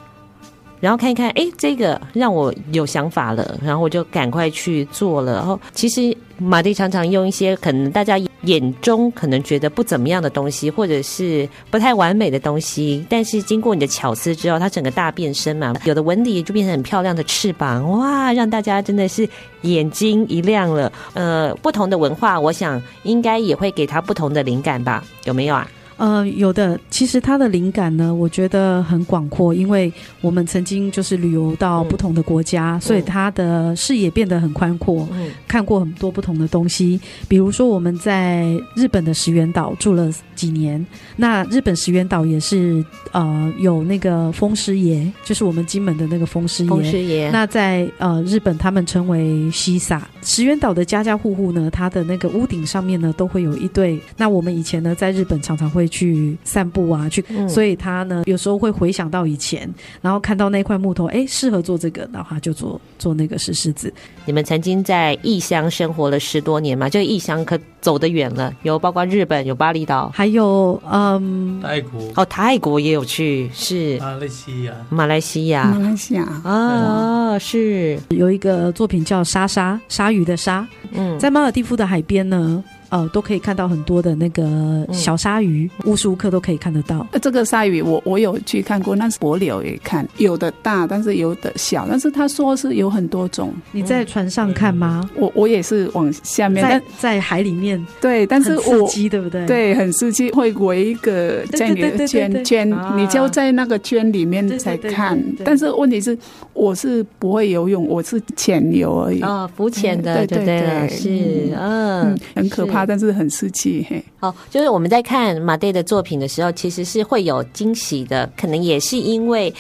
[0.81, 5.35] 然后看一看，哎，这个让我有想法了，然后我就赶快去做了。
[5.35, 19.29] 然后其实马蒂常常用一些可能大家眼中可能觉得不怎么样的东西，或者是不太完美的东西，但是经过你的巧思之后，它整个大变身嘛，有的纹理就变成很漂亮的翅膀，哇，让大家真的是
[19.63, 20.93] 眼睛一亮了。
[21.15, 25.03] 呃，不同的文化，我想应该也会给他不同的灵感吧？
[25.25, 25.69] 有没有啊？
[25.99, 37.01] 呃，有的，其实他的灵感呢，我觉得很广阔，因为我们曾经就是旅游到不同的国家，嗯、所以他的视野变得很宽阔，嗯、看过很多不同的东西。
[37.27, 46.71] 比如说我们在日本的石垣岛住了几年，那日本石垣岛也是呃有那个风师爷，就是我们金门的那个风师爷。
[46.71, 47.29] 风师爷。
[47.33, 50.09] 那在呃日本，他们称为西萨。
[50.23, 54.01] 石垣岛的家家户户呢，他的那个屋顶上面呢，都会有一对。
[54.17, 55.88] 那我们以前呢，在日本常常会。
[55.89, 59.69] 去散步啊，去，嗯、所以他呢有时候会回想到以前，
[60.01, 63.93] 然后看到那块木头，哎，适合做这个，然后他就做做那个石狮子。
[64.25, 66.89] 你们曾经在异乡生活了十多年嘛？
[66.89, 72.01] 这个异乡可走得远了，有包括日本，有巴厘岛，还有嗯，泰国。
[72.17, 73.99] 哦，泰国也有去，是。
[73.99, 76.23] 马来西亚，马来西亚，马来西亚。
[76.45, 77.99] 啊，哦、是。
[78.11, 82.63] 有一个作品叫鲨鲨，鲨鱼的鲨，嗯，在马尔蒂夫的海边呢。
[82.91, 87.07] 呃，都可以看到很多的那个小鲨鱼，嗯、无时无刻都可以看得到。
[87.21, 93.53] 这个鲨鱼我，我我有去看过，那是帛琉也看，有的大，但是有的小，但是他说是有很多种。
[93.73, 95.09] 你在船上看吗？
[95.15, 97.85] 嗯、我我也是往下面，在在海里面。
[98.01, 99.47] 对，但是我刺激，对不对？
[99.47, 105.23] 对，很刺激，会围一个在你的圈圈，你就在那个圈里面在看。
[105.45, 106.17] 但是问题是，
[106.59, 109.23] 我是不会游泳，我是潜游而已。
[109.23, 112.85] 哦，浮潜的，对对对，是，嗯，很可怕。
[112.85, 114.05] 但是很刺激嘿。
[114.19, 118.29] 哦，就是我们在看马黛的作品的时候，其实是会有惊喜的。
[118.37, 119.55] 可能也是因为，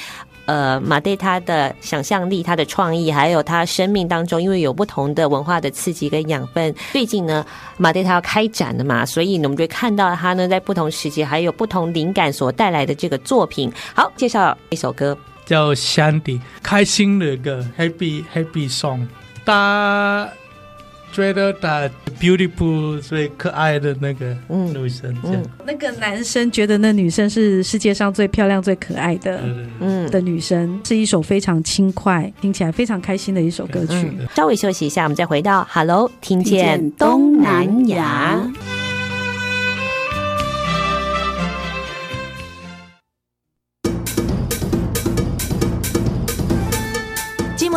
[0.47, 6.75] 呃，马黛他的想象力、他的创意，还有他生命当中，因为有不同的文化的刺激跟养分。
[6.93, 13.71] 最近呢，马黛他要开展了嘛，所以呢，我们就会看到他呢，在不同时期还有不同灵感所带来的这个作品。
[13.95, 15.17] 好，介绍一首歌，
[15.49, 19.07] 叫《香迪》，开心的歌，Happy Happy Song。
[19.47, 20.29] 他
[21.11, 21.89] 觉得他
[22.21, 29.41] beautiful 最可爱的那个女生，嗯，嗯，那个男生觉得那女生是世界上最漂亮、最可爱的，
[29.81, 33.95] 嗯，的女生，是一首非常轻快、听起来非常开心的一首歌曲。
[34.19, 38.39] 嗯，稍微休息一下，我们再回到 Hello，听见东南亚。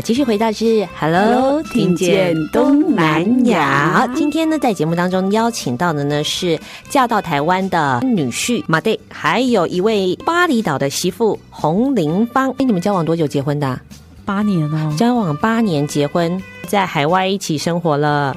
[0.00, 3.92] 好，继续回到是 Hello，听见东南亚。
[3.92, 6.58] 好，今天呢，在节目当中邀请到的呢是
[6.88, 12.48] 嫁到台湾的女婿马队，还有一位巴厘岛的媳妇洪玲芳。
[12.52, 13.78] 哎，你们交往多久结婚的？
[14.24, 18.34] 八年哦，交往八年结婚，在海外一起生活了。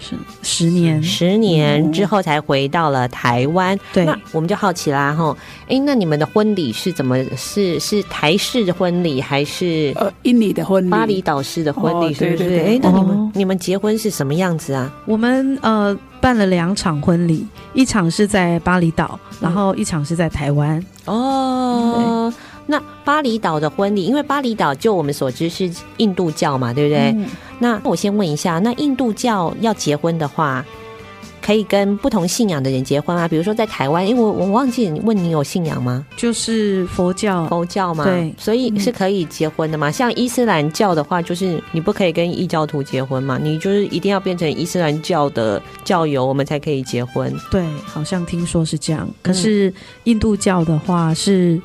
[0.00, 3.78] 是十年，十年之后才回到了台湾。
[3.92, 5.36] 对，那我们就好奇啦，哈，
[5.68, 7.22] 哎，那你们的婚礼是怎么？
[7.36, 10.90] 是是台式的婚礼，还是呃印尼的婚礼？
[10.90, 12.58] 巴厘岛式的婚礼，是不是？
[12.60, 14.90] 哎，那你们你们结婚是什么样子啊？
[15.04, 20.82] 我们呃办了两场婚礼，一场是在巴厘岛，然后一场是在台湾。
[21.04, 22.32] 哦。
[22.66, 27.10] 那巴厘岛的婚礼，因为巴厘岛就我们所知是印度教嘛，对不对？
[27.16, 27.26] 嗯、
[27.60, 30.64] 那我先问一下，那印度教要结婚的话，
[31.42, 33.28] 可以跟不同信仰的人结婚啊？
[33.28, 36.04] 比如说在台湾，因为我我忘记问你有信仰吗？
[36.16, 39.90] 就是佛教，佛教嘛，对，所以是可以结婚的嘛。
[39.90, 47.30] 嗯、像伊斯兰教的话，就是你不可以跟异教徒结婚嘛，你就是一定要变成伊斯兰教的教友，我们才可以结婚。
[47.50, 49.08] 对，好像听说是这样。
[49.22, 49.72] 可是
[50.04, 51.60] 印度教的话是。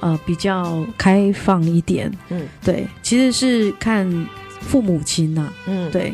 [0.00, 4.08] 呃，比较开放一点，嗯，对，其实是看
[4.60, 6.12] 父母亲呐、啊，嗯，对。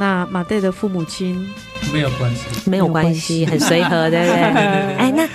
[0.00, 1.36] 那马队的父母亲
[1.92, 4.34] 没有关系，没有关系，很随和，对不对？
[4.94, 5.28] 哎，那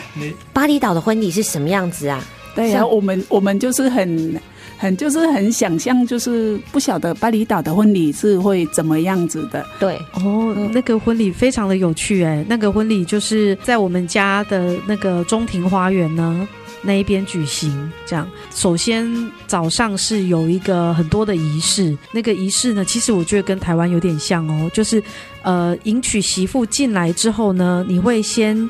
[0.54, 2.24] 巴厘岛的婚礼是什么样子啊？
[2.56, 4.40] 对呀、啊，我们我们就是很
[4.78, 9.66] 很就是很想象，就是不晓得巴厘岛的婚礼是会怎么样子的。
[9.80, 16.48] 对，哦，那个婚礼非常的有趣，哎，那个婚礼就是在我们家的那个中庭花园呢。
[16.84, 17.92] 那一边举行。
[18.06, 19.08] 这样，首先
[19.48, 25.02] 早上是有一个很多的仪式，那个仪式呢，其实我觉得跟台湾有点像哦，就是
[25.42, 28.70] 呃，迎娶媳妇进来之后呢，你会先。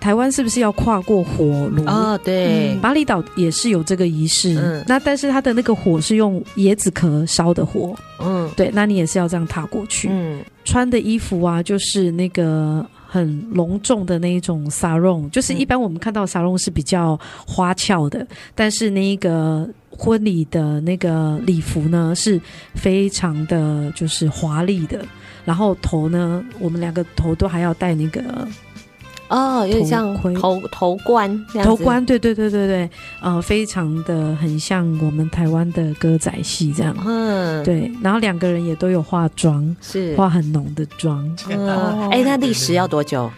[0.00, 2.18] 台湾是不是要跨过火炉啊？
[2.24, 4.58] 对，巴厘岛也是有这个仪式。
[4.60, 7.94] 嗯，那但是它的那个火是用椰子壳烧的火。
[8.18, 10.08] 嗯，对，那你也是要这样踏过去。
[10.10, 22.40] 嗯，穿的衣服啊，就是那个很隆重的那一种 sarong，就是一般我们看到 sarong 是比较花俏的，但是那个婚礼的那个礼服呢，是
[22.74, 25.04] 非常的就是华丽的。
[25.44, 28.48] 然后头呢，我们两个头都还要戴那个。
[29.32, 32.90] 哦，有点像头头冠，头冠，对对对对对，
[33.22, 40.14] 呃，非常的很像我们台湾的歌仔戏这样，嗯，对，然后两个人也都有化妆，是。
[40.16, 43.30] 化很浓的妆，哦，哎，那历时要多久？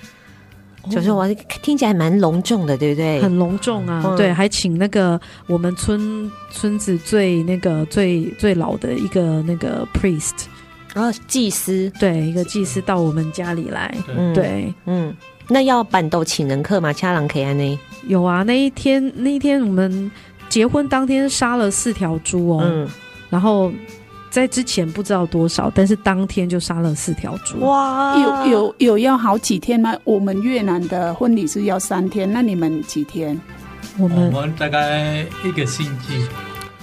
[0.90, 1.26] 就是我
[1.62, 3.22] 听起来蛮隆重的，对不对？
[3.22, 10.46] 很隆重啊，对，还请那个我们村村子最那个最最老的一个那个 priest，
[10.92, 13.96] 然后祭司，对，一个祭司到我们家里来，
[14.34, 15.14] 对，嗯。
[15.48, 16.92] 那要板豆请人客吗？
[16.92, 17.78] 恰郎可以呢？
[18.06, 20.10] 有啊，那一天那一天我们
[20.48, 22.88] 结婚当天杀了四条猪哦，嗯，
[23.30, 23.72] 然后
[24.30, 27.60] 在之前不知道多少，但是当天就杀了四条猪。
[27.60, 29.94] 哇，有有有要好几天吗？
[30.04, 33.40] 我们越南的婚礼是要三天，那你们几天？
[33.98, 36.26] 我们我们大概一个星期。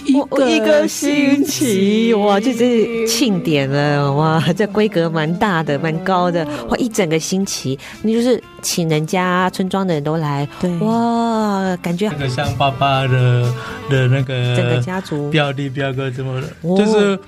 [0.04, 2.14] 一个一个星期。
[2.14, 6.44] 哇，这是庆典了哇， 这规格蛮大的，蛮高的。
[6.68, 10.70] 哇，一整个星期，你就是请人家村庄的人都来，对。
[10.78, 13.42] 哇，感觉那个像爸爸的
[13.88, 15.30] 的那个整个家族。
[15.30, 17.18] 表弟表哥怎么的，哦、就是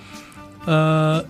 [0.67, 1.25] 呃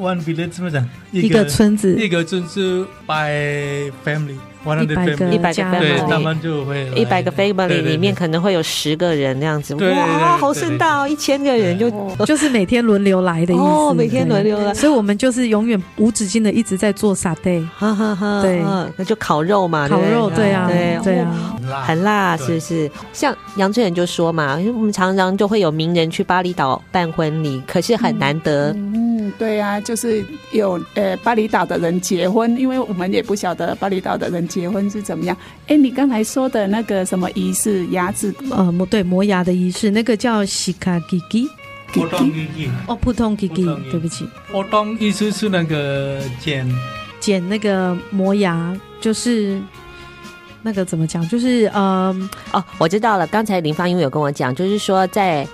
[0.00, 0.86] ，one village 怎么讲？
[1.12, 4.36] 一个村子，一个村子 by family。
[4.62, 11.08] 一百个一百个 family，一百个 family 里面可能会有十个人那样子，哇，好盛大哦！
[11.08, 11.90] 一千个人就
[12.26, 18.62] 就是每天轮流来的意思，哦，每天轮流来，所以我们就是永远无止境的一直在做 satay，哈哈哈，对，
[18.98, 21.32] 那就烤肉嘛，烤肉，对啊，对对啊，
[21.86, 22.90] 很辣，是不是？
[23.14, 28.76] 像杨春人就说嘛，因为我们常常就会有名人去巴厘岛办婚礼，可是很难得。
[29.30, 34.40] 嗯，对啊，就是有呃巴厘岛的人结婚，因为我们也不晓得巴厘岛的人。
[34.50, 35.36] 结婚是怎么样？
[35.68, 41.48] 哎，你刚才说的那个什么仪式，牙齿呃磨对磨牙的仪式，那个叫西卡吉吉，
[41.92, 46.68] 普通吉吉哦，普通吉吉，对不起，普通意思是那个剪
[47.20, 49.60] 剪那个磨牙，就是
[50.62, 51.26] 那个怎么讲？
[51.28, 53.24] 就是嗯哦，我知道了。
[53.28, 55.46] 刚才林芳因为有跟我讲，就是说在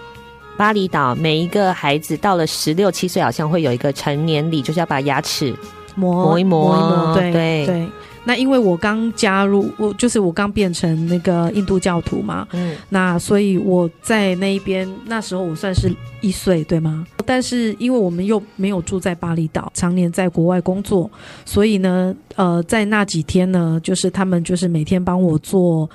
[0.56, 5.54] 巴厘岛，每一个孩子到了十六七岁，好像会有一个成年礼，就是要把牙齿
[5.94, 7.66] 磨磨一磨，磨一磨，对对。
[7.66, 7.88] 对
[8.28, 15.88] 那因为我刚加入，我就是我刚变成那个印度教徒嘛，嗯，那所以我在那一边那时候我算是
[16.20, 17.06] 一岁，对吗？
[17.24, 21.08] 但是因为我们又没有住在巴厘岛，常年在国外工作，
[21.44, 25.88] 所以呢，呃，在那几天呢，就是他们就是每天帮我做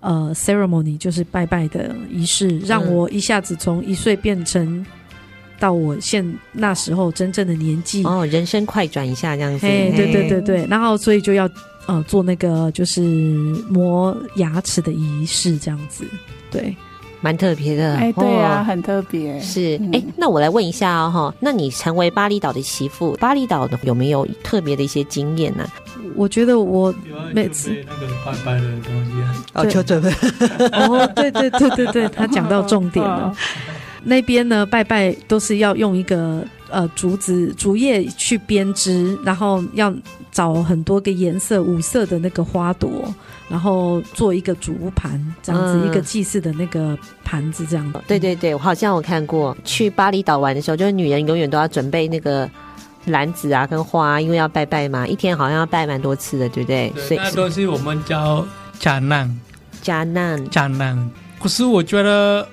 [0.00, 4.84] 呃 ceremony，就是拜拜的仪式，让我一下子从一岁变成
[5.58, 11.48] 到我现那时候真正的年纪哦，人生快转一下这样子，对对对对，然后所以就要。
[11.88, 13.00] 呃，做那个就是
[13.70, 16.04] 磨牙齿的仪式，这样子，
[16.50, 16.76] 对，
[17.22, 17.94] 蛮特别的。
[17.94, 19.40] 哎，对啊，很特别。
[19.40, 25.66] 是，哎，那我来问一下哦，哈，那你成为巴厘岛的媳妇，巴厘岛的有没有特别的一些经验呢？
[26.14, 26.94] 我觉得我
[27.32, 30.10] 每次那个拜拜的东西啊，哦，就准备。
[30.72, 33.34] 哦，对对对对对，他讲到重点了。
[34.04, 39.92] 那边呢，拜拜都是要用一个呃竹子竹叶去编织，然后要。
[40.30, 43.12] 找很多个颜色五色的那个花朵，
[43.48, 47.98] 然后做一个竹盘，这样子、嗯、一个祭祀的那个盘子，这样子。
[48.06, 49.56] 对对对，我好像我看过。
[49.64, 52.48] 去巴厘岛玩的时候，就是女人永远都要准备那个
[53.08, 56.92] 篮子啊，跟花，因为要拜拜嘛，一天好像要拜蛮多次的，对不对？
[57.10, 58.46] 以那东西我们叫
[58.78, 59.40] 加难，
[59.82, 61.10] 加难，加难。
[61.40, 62.46] 可是我觉得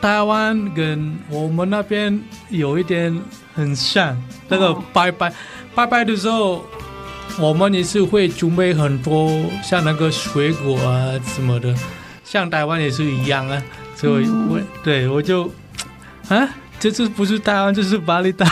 [0.00, 3.18] 台湾跟我们那边有一点
[3.54, 4.16] 很像，
[4.48, 5.32] 那个拜拜、哦、
[5.74, 6.64] 拜拜的时候。
[7.38, 9.30] 我们也是会准备很多，
[9.64, 11.74] 像那个水果啊什么的，
[12.22, 13.62] 像台湾也是一样啊。
[13.96, 15.50] 所以我，我对我就
[16.28, 16.46] 啊，
[16.82, 18.44] 这次不是台湾，就是巴厘岛，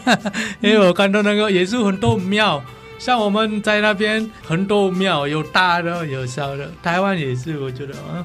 [0.60, 2.62] 因为我看到那个也是很多庙，
[2.98, 6.70] 像我们在那边很多庙，有大的有小的。
[6.82, 8.20] 台湾也是，我觉得啊，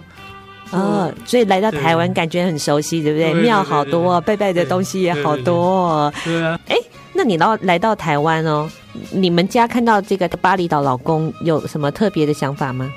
[0.71, 3.33] 哦，所以来到台湾感觉很熟悉，对不对？
[3.35, 6.11] 庙好多，拜拜的东西也好多。
[6.25, 6.75] 对啊，哎。
[7.17, 8.69] 那你到来到台湾哦，
[9.11, 12.91] 你们家看到这个巴厘岛老公有什么特别的想法吗？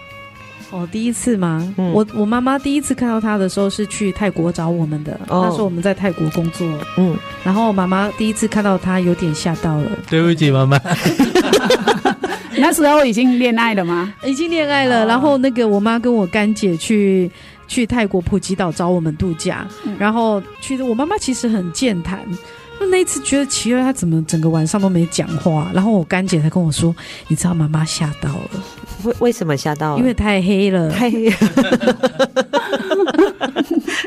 [0.71, 1.75] 哦，第一次吗？
[1.79, 6.67] 嗯、我我妈妈第一次看到他的时候是去泰国找我们的，哦、那时候我们在泰国工作。
[6.97, 9.91] 嗯，然后妈妈第一次看到他有点吓到了。
[10.11, 10.79] 对不起，妈妈。
[12.59, 14.13] 那时候已经恋爱了吗？
[14.25, 15.07] 已经恋爱了。
[15.07, 17.31] 然后那个我妈跟我干姐去
[17.67, 22.21] 去泰国普吉岛找我们度假，嗯、然后去的我妈妈其实很健谈。
[22.81, 25.71] 那那一次觉得奇怪，他怎么整个晚上都没讲话？
[25.75, 26.95] 然后我干姐才跟我说
[27.29, 28.51] ：“你知道妈妈吓到了。”
[29.05, 29.99] 为为什么吓到了？
[29.99, 31.37] 因为太黑了，太黑了。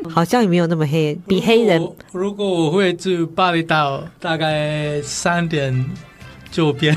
[0.09, 1.81] 好像也没有那么黑，比黑人。
[2.11, 5.85] 如果我会住巴厘岛，大概三点
[6.51, 6.95] 就变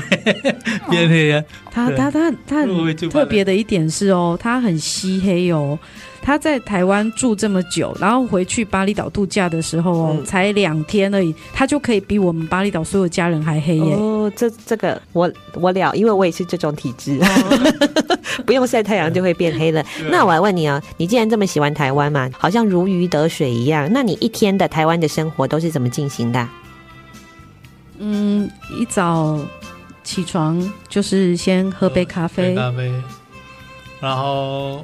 [0.89, 1.43] 变黑了。
[1.71, 5.79] 他他他他很特别的一点是哦，他很吸黑哦。
[6.25, 13.93] 他在台湾住这么久，然后回去巴厘岛度假的时候哦，嗯、才两天而已，他就可以比我们巴厘岛所有家人还黑耶！
[13.93, 17.85] 哦，这这个我我了，因为我也是这种体质，哦、
[18.43, 19.85] 不用晒太阳就会变黑了。
[20.09, 26.49] 那我来问你啊，你既然这么喜欢台湾嘛，好像如鱼得水一样，那你一天的台湾的生活都是怎么进行的？
[27.99, 28.49] 嗯，
[28.79, 29.39] 一早
[30.03, 32.91] 起床就是先喝杯咖啡，咖啡，
[34.01, 34.83] 然后。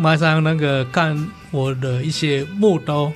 [0.00, 3.12] 马上那个看我的一些木头，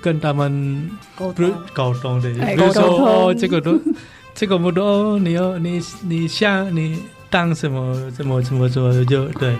[0.00, 1.52] 跟他们沟通。
[1.74, 3.76] 沟通的，比如说哦，这个都
[4.32, 9.52] 这个木头，你要你你想你当什么怎么怎么做的就对，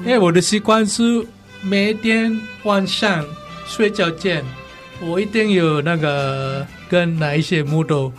[0.00, 1.24] 因为我的习惯是
[1.62, 3.24] 每天晚上
[3.66, 4.44] 睡觉前，
[5.00, 8.12] 我一定有那个跟哪一些木头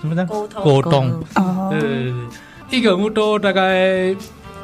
[0.00, 0.24] 怎么讲？
[0.26, 1.24] 沟通，
[1.70, 4.14] 对对对，一个木头大概。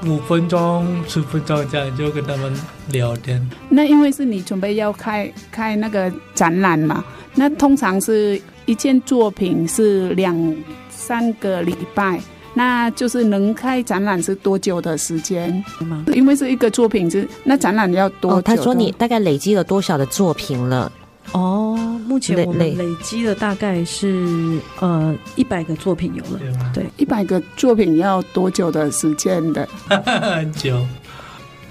[0.06, 2.52] 五分钟、十分钟这样就跟他们
[2.92, 3.44] 聊天。
[3.68, 10.56] 那因为是你准备要开开那个展览嘛，那通常是一件作品是两
[10.88, 12.20] 三个礼拜，
[12.54, 16.04] 那就是能开展览是多久的时间吗？
[16.14, 18.36] 因为是一个作品是那展览要多久？
[18.38, 20.90] 哦，他说你大概累积了多少的作品了？
[21.32, 22.86] 哦，目前我们累。
[23.02, 26.40] 积了大概是呃一百个作品有了，
[26.74, 29.68] 对，一百个作品要多久的时间的？
[29.88, 30.84] 很久，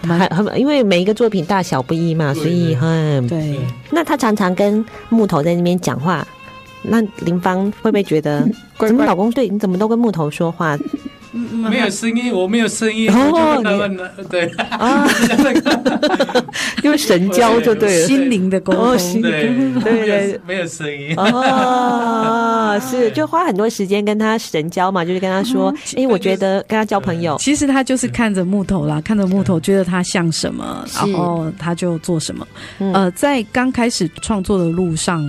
[0.02, 3.60] 还很，因为每一个作品大小不一嘛，所以很对。
[3.92, 6.26] 那他常常跟木头在那边讲话，
[6.84, 8.48] 那林芳会不会觉得，
[8.80, 10.78] 怎么老公对你怎么都跟木头说话？
[11.38, 13.62] 没有声音，我没有声音，哦，
[14.30, 14.48] 对。
[14.70, 15.08] 啊，
[16.84, 19.52] 因为神交就对了，心灵的沟通，对
[19.84, 21.14] 对，没有声音。
[21.18, 32.48] 哦，是就花很多时间跟他神交嘛，就是跟他说，哎，我觉得跟他交朋友，其实他就是看着木头啦，看着木头，觉得他像什么，然后他就做什么。
[32.94, 35.24] 呃，在刚开始创作的路上，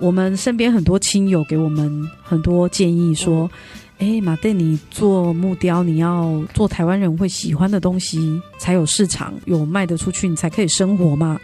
[0.00, 3.50] 我们身边很多亲友给我们很多建议说。
[3.98, 11.36] 哎，马蒂，你做木雕，你要做台湾人会喜欢的东西，才有市场，有卖得出去，你才可以生活嘛。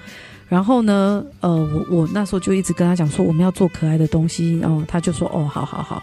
[0.49, 6.01] 然后呢，呃，我我那时候就一直跟他讲说，我们要做可爱的东西，然后他就说，哦，好好好。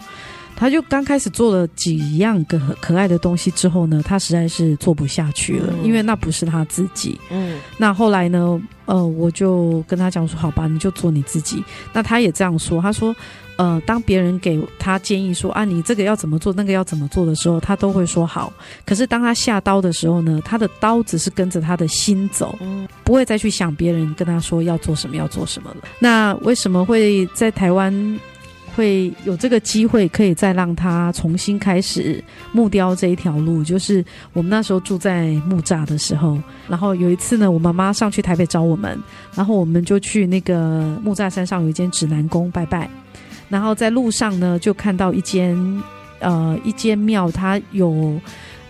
[0.54, 7.18] 他就刚开始做了几样个可爱的东西之后呢，他实在是做不下去了，因为那不是他自己。
[7.30, 11.64] 嗯，那后来呢，呃，我就跟他讲说，好吧，你就做你自己。
[11.94, 13.16] 那他也这样说，他说。
[13.62, 18.52] 呃，当别人给他建议说啊，你这个要怎么做，那个要怎么做的时候，他都会说好。
[18.84, 22.58] 可是当他下刀的时候呢，他的刀只是跟着他的心走，
[23.04, 25.76] 不会再去想别人跟他说要做什么，要做什么了。
[26.00, 28.18] 那为什么会在台湾
[28.74, 33.62] 会有这个机会，可以再让他重新开始木雕这一条路？
[33.62, 36.36] 就是我们那时候住在木栅的时候，
[36.66, 39.00] 然后有一次呢，我妈妈上去台北找我们，
[39.36, 42.90] 然后我们就去那个木栅山上有一间指南宫拜拜。
[43.52, 45.54] 然后在路上呢，就看到一间
[46.20, 48.18] 呃一间庙，它有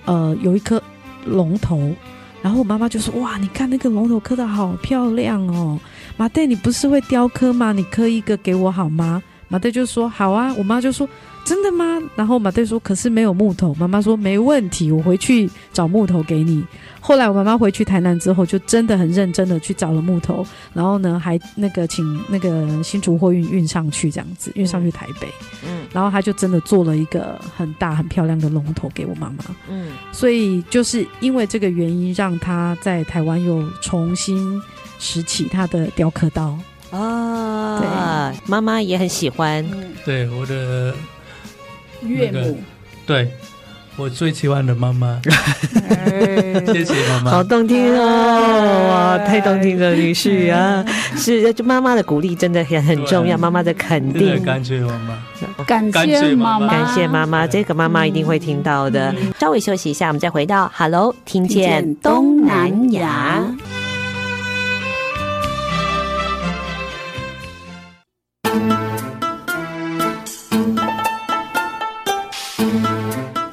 [0.04, 0.82] 呃有一颗
[1.24, 1.94] 龙头，
[2.42, 5.78] 然后我妈妈就说：“哇，你看那个龙头刻的好漂亮哦，
[6.16, 7.72] 马黛，你不是会雕刻吗？
[7.72, 11.08] 你刻一个给我好吗？”马黛就说：“好啊。”我妈就说。
[11.44, 11.98] 真的吗？
[12.14, 16.64] 然后马队说：“可是没有木头。”妈妈说：“没问题，我回去找木头给你。”
[17.00, 25.26] 后来我妈妈回去台南之后，就真的很认真的去找了木头，然后呢，还那个请那个新竹货运运上去，这样子运上去台北。
[25.66, 29.44] 嗯，然后他就真的做了一个很大很漂亮的龙头给我妈妈。
[29.68, 34.62] 嗯，所以就是因为这个原因，让他在台湾又重新
[35.00, 36.56] 拾起他的雕刻刀
[36.92, 37.80] 啊。
[37.80, 39.68] 对，妈妈也很喜欢。
[40.04, 40.94] 对我的。
[42.06, 42.58] 岳母，
[43.06, 43.28] 对，
[43.96, 45.20] 我最喜欢的妈妈，
[46.72, 50.84] 谢谢妈妈，好动听哦，哇，太动听了，女婿啊，
[51.16, 55.18] 是，就妈妈的鼓励真的很很重要，妈妈的肯定，感谢妈妈，
[55.64, 59.14] 感谢妈妈，感谢妈妈，这个妈妈一定会听到的。
[59.38, 62.12] 稍微休息一下，我们再回到 Hello，听见东。
[62.42, 63.44] 东南亚。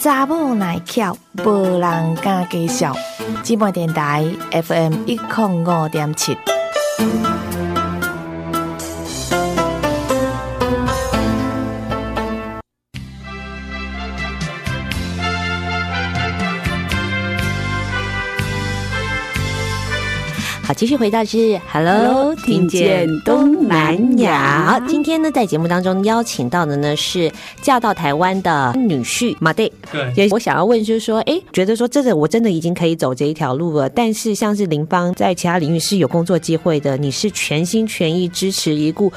[0.09, 2.95] 查某耐巧，无人敢介绍。
[3.43, 6.35] 姊妹电台 FM 一零五点七。
[20.69, 24.65] 好，继续回到是 Hello，听见东南亚。
[24.67, 29.73] 好，今天呢，在节目当中邀请到的呢是嫁到台湾的女婿马蒂。
[29.91, 33.89] 对，也我想要问就是说，哎，觉得说真的，我真的已经可以走这一条路了。
[33.89, 39.11] 但是像是林芳在其他领域是有工作机会的，你是全心全意支持一顾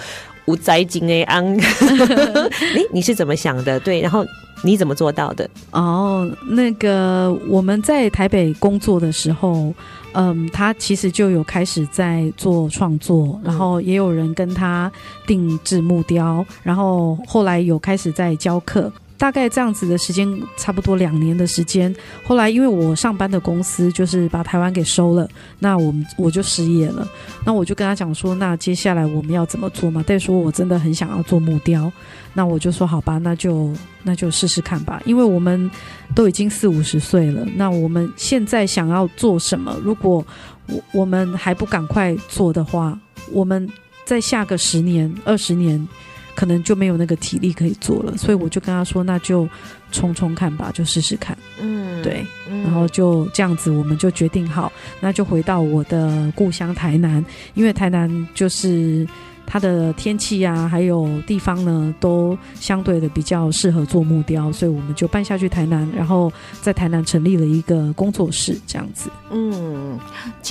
[0.46, 1.44] 无灾金 A 安。
[1.60, 3.78] 哎，你是怎么想的？
[3.80, 4.24] 对，然后
[4.62, 5.46] 你怎么做到的？
[5.72, 9.70] 哦，那个我们在台北工作的时候。
[10.14, 14.90] 嗯，他其实就有开始在做创作，然后也有人跟他
[15.26, 18.92] 定制木雕，然后后来有开始在教课。
[19.22, 21.94] 大概这样子的时间，差不多两年的时间。
[22.24, 25.28] 后来因为我上班的公司就是把台湾给收了，
[25.60, 27.08] 那我们我就失业了。
[27.46, 30.02] 那我就跟他讲说，那接下来我们要怎么做嘛？
[30.02, 31.92] 再说我真的很想要做木雕，
[32.34, 35.00] 那我就说好吧，那就那就试试看吧。
[35.04, 35.70] 因为我们
[36.16, 39.76] 都已经四五十岁了，那我们现在想要做什么？
[39.84, 40.26] 如果
[40.66, 42.98] 我我们还不赶快做的话，
[43.30, 43.70] 我们
[44.04, 45.86] 再下个十年、二十年。
[46.34, 49.48] 可能就没有那个体力可以做了，所以我就跟他说：“那就
[49.90, 52.24] 冲冲看吧，就试试看。”嗯，对，
[52.64, 57.24] 然后就这样子，我们就决定好，那就回到我的故乡台南，
[57.54, 59.06] 因为台南就是。
[59.44, 69.10] 它的天气啊，还有地方呢，都相对的比较适合做木雕，所以我们就搬下去台南，然后在台南成立了一个工作室，这样子。
[69.30, 69.98] 嗯，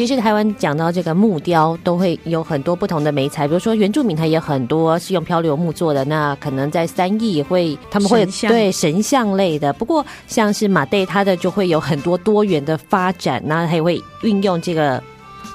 [0.02, 6.04] 其实台湾讲到这个木雕，都会有很多不同的媒材，比如说原住民，他也很多是用漂流木做的。
[6.06, 9.72] 那可能在三义也会，他们会对神像类的。
[9.74, 15.00] 不过像是马黛，他的就会有很多多元的发展，那他也会运用这个。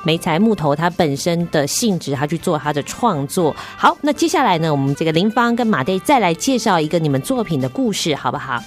[0.05, 3.53] 媒材木头，它本身的性质，它去做它的创作。
[3.77, 8.63] 好，那接下来呢，我们这个林芳跟马黛再来介绍一个你们作品的故事，好不好？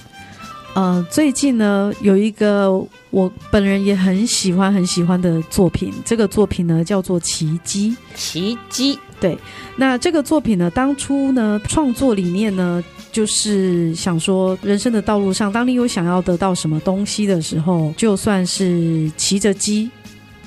[0.74, 2.70] 呃，最近呢，有一个
[3.10, 7.90] 我本人也很喜欢很喜欢的作品，这个作品呢叫做《奇迹》。
[8.16, 9.36] 奇迹，对。
[9.76, 19.90] 那这个作品呢，当初呢创作理念呢，就是想说，人生的道路上，当你有想要得到什么东西的时候，就算是骑着鸡。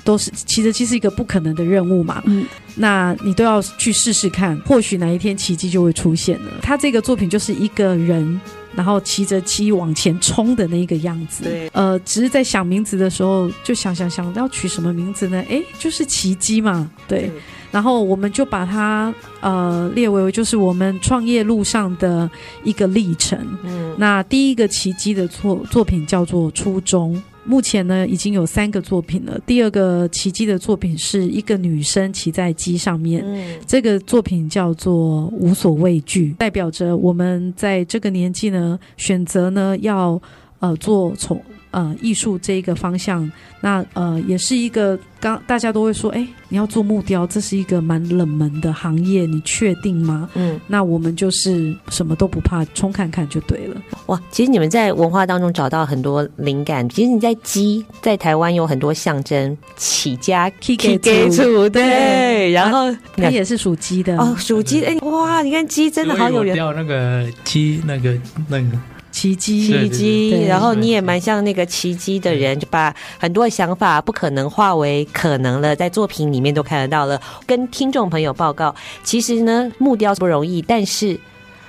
[0.02, 2.44] 都是骑着鸡是一个不可能的任务嘛，嗯，
[2.74, 6.52] 那你都要去试试看，或许哪一天奇迹就会出现了。
[6.60, 8.38] 他这个作品就是一个人，
[8.76, 11.44] 然后骑着鸡往前冲的那个样子。
[11.44, 15.44] 对，呃，只是在想名字的时候，就想想想要取什么名字呢？
[15.48, 17.20] 哎，就是奇迹嘛，对。
[17.22, 17.30] 对，
[17.70, 22.30] 然后我们就把它呃列为就是我们创业路上的
[22.62, 23.38] 一个历程。
[23.64, 27.20] 嗯，那第一个奇迹的作作品叫做初衷。
[27.44, 29.38] 目前呢，已经有三个作品了。
[29.46, 40.20] 第二个奇迹的作品是一个女生骑在鸡上面，嗯，这个作品叫做无所畏惧，代表着我们在这个年纪呢，选择呢要
[40.58, 41.40] 呃做从。
[41.74, 43.28] 呃，艺术这一个方向，
[43.60, 50.30] 那呃，也是一个刚大家都会说，哎，你要做木雕，这是一个蛮冷门的行业，你确定吗？
[50.34, 53.82] 嗯，那我们就是什么都不怕，冲看看就对了。
[54.06, 56.88] 哇，其实你们在文化当中找到很多灵感。
[56.88, 60.96] 其实你在鸡，在台湾有很多象征，起家起家
[61.28, 64.84] 猪，对，然后它也是属鸡的哦，属鸡。
[64.84, 66.54] 哎，哇，你看鸡真的好有缘。
[66.54, 68.16] 掉那个鸡，那个
[68.48, 68.78] 那个。
[69.14, 70.44] 奇迹，奇迹。
[70.44, 77.20] 然后你也蛮像那个奇迹的人，就把很多想法不可能化为可能了，在作品里面都看得到了。
[77.46, 81.16] 跟听众朋友报告，其实呢，木雕不容易，但是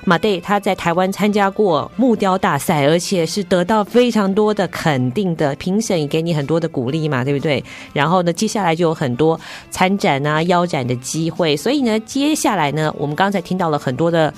[0.05, 7.63] 马队他在台湾参加过木雕大赛，而且是得到非常多的肯定的评审，也给你很多的鼓励嘛，对不对？
[7.93, 9.39] 然后呢，接下来就有很多
[9.69, 11.55] 参展啊、邀展的机会。
[11.55, 14.33] 所以呢，接下来呢，我们刚才听到了很多的。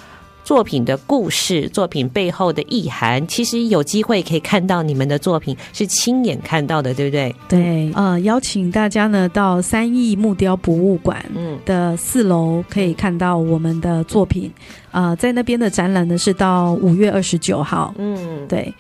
[0.48, 7.36] 作品的故事，作品背后的意涵，其实有机会可以看到你们的作品是亲眼看到的，对不对？
[7.50, 11.22] 对，呃，邀请大家呢到三义木雕博物馆
[11.66, 14.50] 的四楼可以看到我们的作品，
[14.92, 18.74] 呃，在那边的展览呢是到五月二十九号，嗯，对。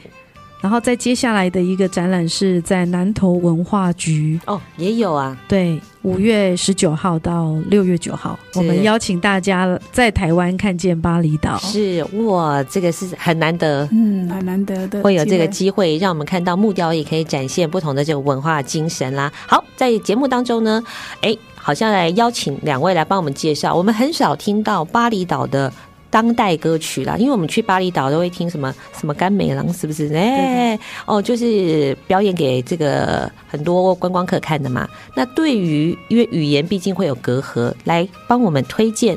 [0.67, 4.37] 然后在接下来的一个展览是在南投文化局。
[4.45, 19.31] 哦，也有啊，对，五月十九号到六月九号，我们邀请大家在台湾看见巴厘岛，是哇，这个是很难得，嗯，很难得的，会有这个机会让我们看到木雕也可以展现不同的这个文化精神啦。
[19.47, 20.83] 好，在节目当中呢，
[21.21, 25.71] 哎，好像来邀请两位来帮我们介绍，我们很少听到巴厘岛的。
[26.17, 30.11] 当代歌曲啦，因为我们去巴厘岛都会听什么什么甘美郎，是不是？
[30.15, 34.89] 哎，哦，就是表演给这个很多观光客看的嘛。
[35.13, 39.15] 那对于因为语言毕竟会有隔阂，来帮我们推荐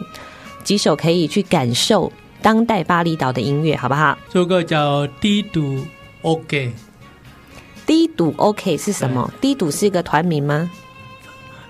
[0.63, 4.19] 几首可以去感受当代巴厘岛的音乐，好不好？
[4.29, 5.79] 这个叫低度
[6.21, 6.71] OK，
[7.87, 9.33] 低度 OK 是什么？
[9.41, 10.71] 低度是一个团名吗？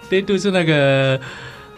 [0.08, 1.20] 低度是那个。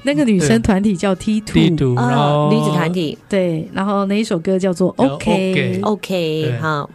[0.05, 3.17] 那个女生团体叫 T Two，啊，女子团体。
[3.29, 6.89] 对，然后那一首歌叫做 OK OK，好。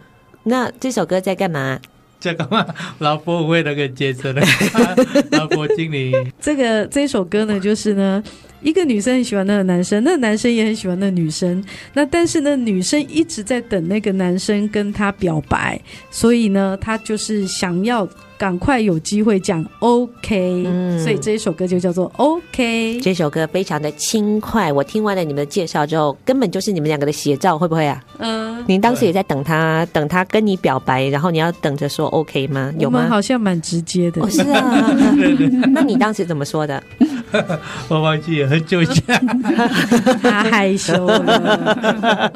[0.44, 1.78] 那这首歌在干嘛？
[2.18, 2.66] 在干嘛？
[2.98, 4.42] 老婆会那个节奏的，
[5.32, 6.12] 老婆经理。
[6.40, 8.22] 这个这首歌呢，就是呢，
[8.62, 11.62] 一个女生很喜欢那个男生，那个男生也很喜欢那个女生。
[11.92, 15.80] 那但是呢，女生一直在等那个男生跟她表白，
[16.10, 18.08] 所以呢，她就是想要。
[18.38, 23.00] 赶快有机会讲 OK，嗯，所以这一首歌就叫做 OK。
[23.00, 28.00] 这首歌非常的轻快，我听完了你们的介绍之后，根本就是你们两个的写照，会不会啊？
[28.18, 32.72] 嗯，您当时也在等他，等他跟你表白，然后你要等着说 OK 吗？
[32.78, 33.08] 有吗？
[33.08, 34.22] 好像蛮直接的。
[34.22, 34.94] 哦，是啊，
[35.74, 36.80] 那你当时怎么说的？
[37.88, 39.02] 我忘记了很久以前，
[40.22, 42.32] 他害羞了，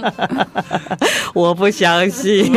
[1.34, 2.53] 我不相信。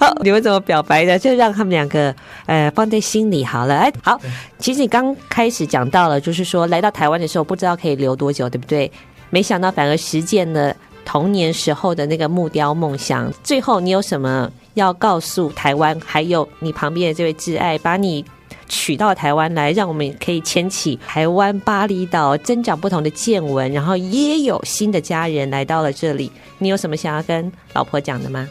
[0.00, 1.18] 好，你们怎么表白的？
[1.18, 2.14] 就让他们两个
[2.46, 3.76] 呃放在心里好了。
[3.76, 4.20] 哎，好，
[4.58, 8.90] 其实你刚开始讲到了，就是说来到台湾的时候不知道可以留多久，对不对？
[9.30, 13.32] 没想到反而实践了童年时候的那个木雕梦想。
[13.42, 18.24] 最后你有什么要告诉台湾，还有你旁边的这位挚爱，把你
[18.68, 26.30] 娶到台湾来，让我们可以牵起台湾巴厘岛增长不同的见闻，然后也有新的家人来到了这里。
[26.58, 28.48] 你有什么想要跟老婆讲的吗？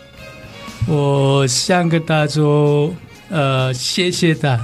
[0.87, 2.93] 我想跟他说，
[3.29, 4.59] 呃，谢谢他，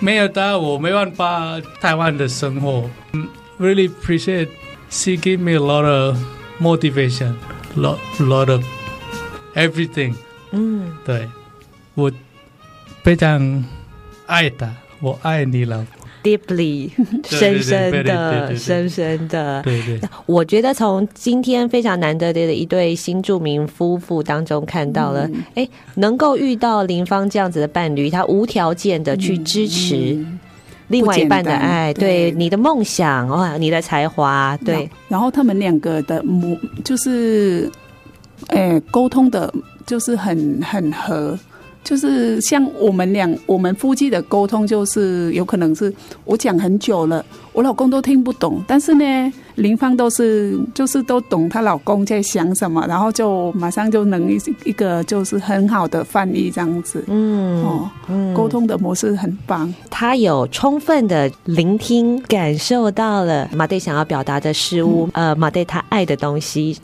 [0.00, 2.88] 没有他我没办法台湾的生活。
[3.58, 4.48] Really appreciate
[4.90, 6.18] she give me a lot of
[6.60, 7.34] motivation,
[7.74, 8.62] lot lot of
[9.54, 10.14] everything。
[10.52, 11.26] 嗯，对，
[11.94, 12.12] 我
[13.02, 13.64] 非常
[14.26, 14.68] 爱的，
[15.00, 15.86] 我爱你了。
[16.22, 16.90] Deeply，
[17.24, 19.62] 深深的，深深的。
[19.62, 30.18] 对对，我觉得从今天非常难得的一对新著名夫妇当中看到了，哎、嗯，能够遇到林芳这样子的伴侣，他无条件的去支持
[30.88, 34.90] 另外一半的爱，对，对你的梦想哇，你的才华，对。
[35.06, 37.70] 然后他们两个的母就是，
[38.48, 39.54] 哎，沟通的，
[39.86, 41.38] 就是很很合。
[41.86, 45.92] 就是像我们俩，我们夫妻的沟通，就是有可能是
[46.24, 57.88] 我讲很久了，我老公都听不懂，但是呢，林芳都是就是都懂她老公在想什么，然后就马上就能一一个就是很好的翻译这样子，嗯哦，
[58.34, 59.72] 沟通的模式很棒。
[59.88, 66.76] 他有充分的聆听，感受到了马队想要表达的事物，嗯、呃，马队他爱的东西。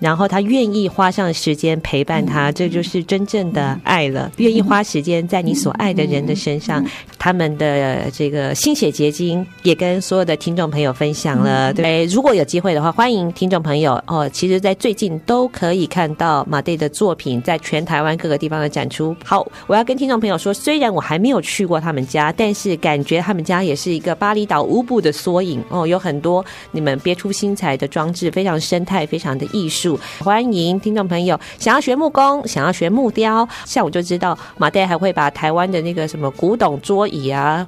[0.00, 4.32] 然后他愿意花上时间陪伴他，这就是真正的爱了。
[4.38, 6.84] 愿意花时间在你所爱的人的身上，
[7.18, 11.72] 他们的这个心血结晶也跟所有的听众朋友分享了。
[11.74, 14.28] 对，如果有机会的话，欢迎听众朋友哦。
[14.32, 19.14] 其实，在最近都可以看到马蒂的作品在全台湾各个地方的展出。
[19.22, 25.86] 好，我要跟听众朋友说，虽然我还没有去过他们家，但是感觉他们家也是一个巴厘岛乌布的缩影哦。
[25.86, 29.89] 有很多你们别出心裁的装置，非常生态，非常的艺术。
[30.18, 37.66] 欢迎听众朋友，想要学木工，想要学木雕，下午就知道马黛还会把台湾的那个什么古董桌椅啊，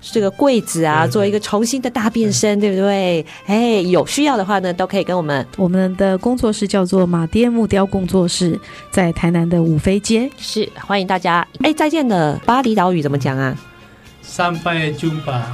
[0.00, 3.24] 这个柜子啊，做一个重新的大变身，对不对？
[3.46, 5.44] 哎，有需要的话呢，都可以跟我们。
[5.56, 8.58] 我们的工作室叫做马爹木雕工作室，
[8.90, 10.30] 在台南的五妃街。
[10.38, 11.46] 是，欢迎大家。
[11.62, 13.56] 哎，再见的巴厘岛语怎么讲啊？
[14.22, 15.50] 三拜中巴，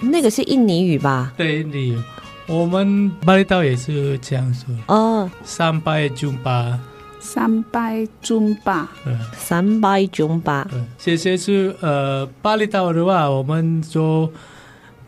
[0.00, 1.32] 那个是印尼语吧？
[1.36, 1.98] 对，印尼语。
[2.46, 4.74] 我们巴厘岛也是这样说。
[4.94, 6.78] 哦，三拜尊巴，
[7.18, 8.88] 三拜尊巴，
[9.36, 10.66] 三拜尊巴。
[10.98, 14.30] 谢谢是呃，巴厘岛的话，我们说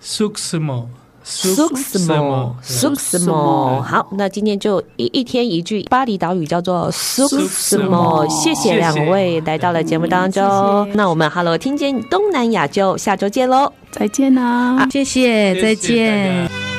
[0.03, 0.87] suksmo
[1.27, 3.83] suksmo suksmo。
[3.83, 8.27] 好，那今天就一一天一句巴厘岛语叫做 suksmo。
[8.31, 10.43] 谢谢两位来到了节目当中。
[10.43, 16.76] 谢谢，那我们 Hello 听见东南亚就下周见喽，再见啦，谢谢，再见。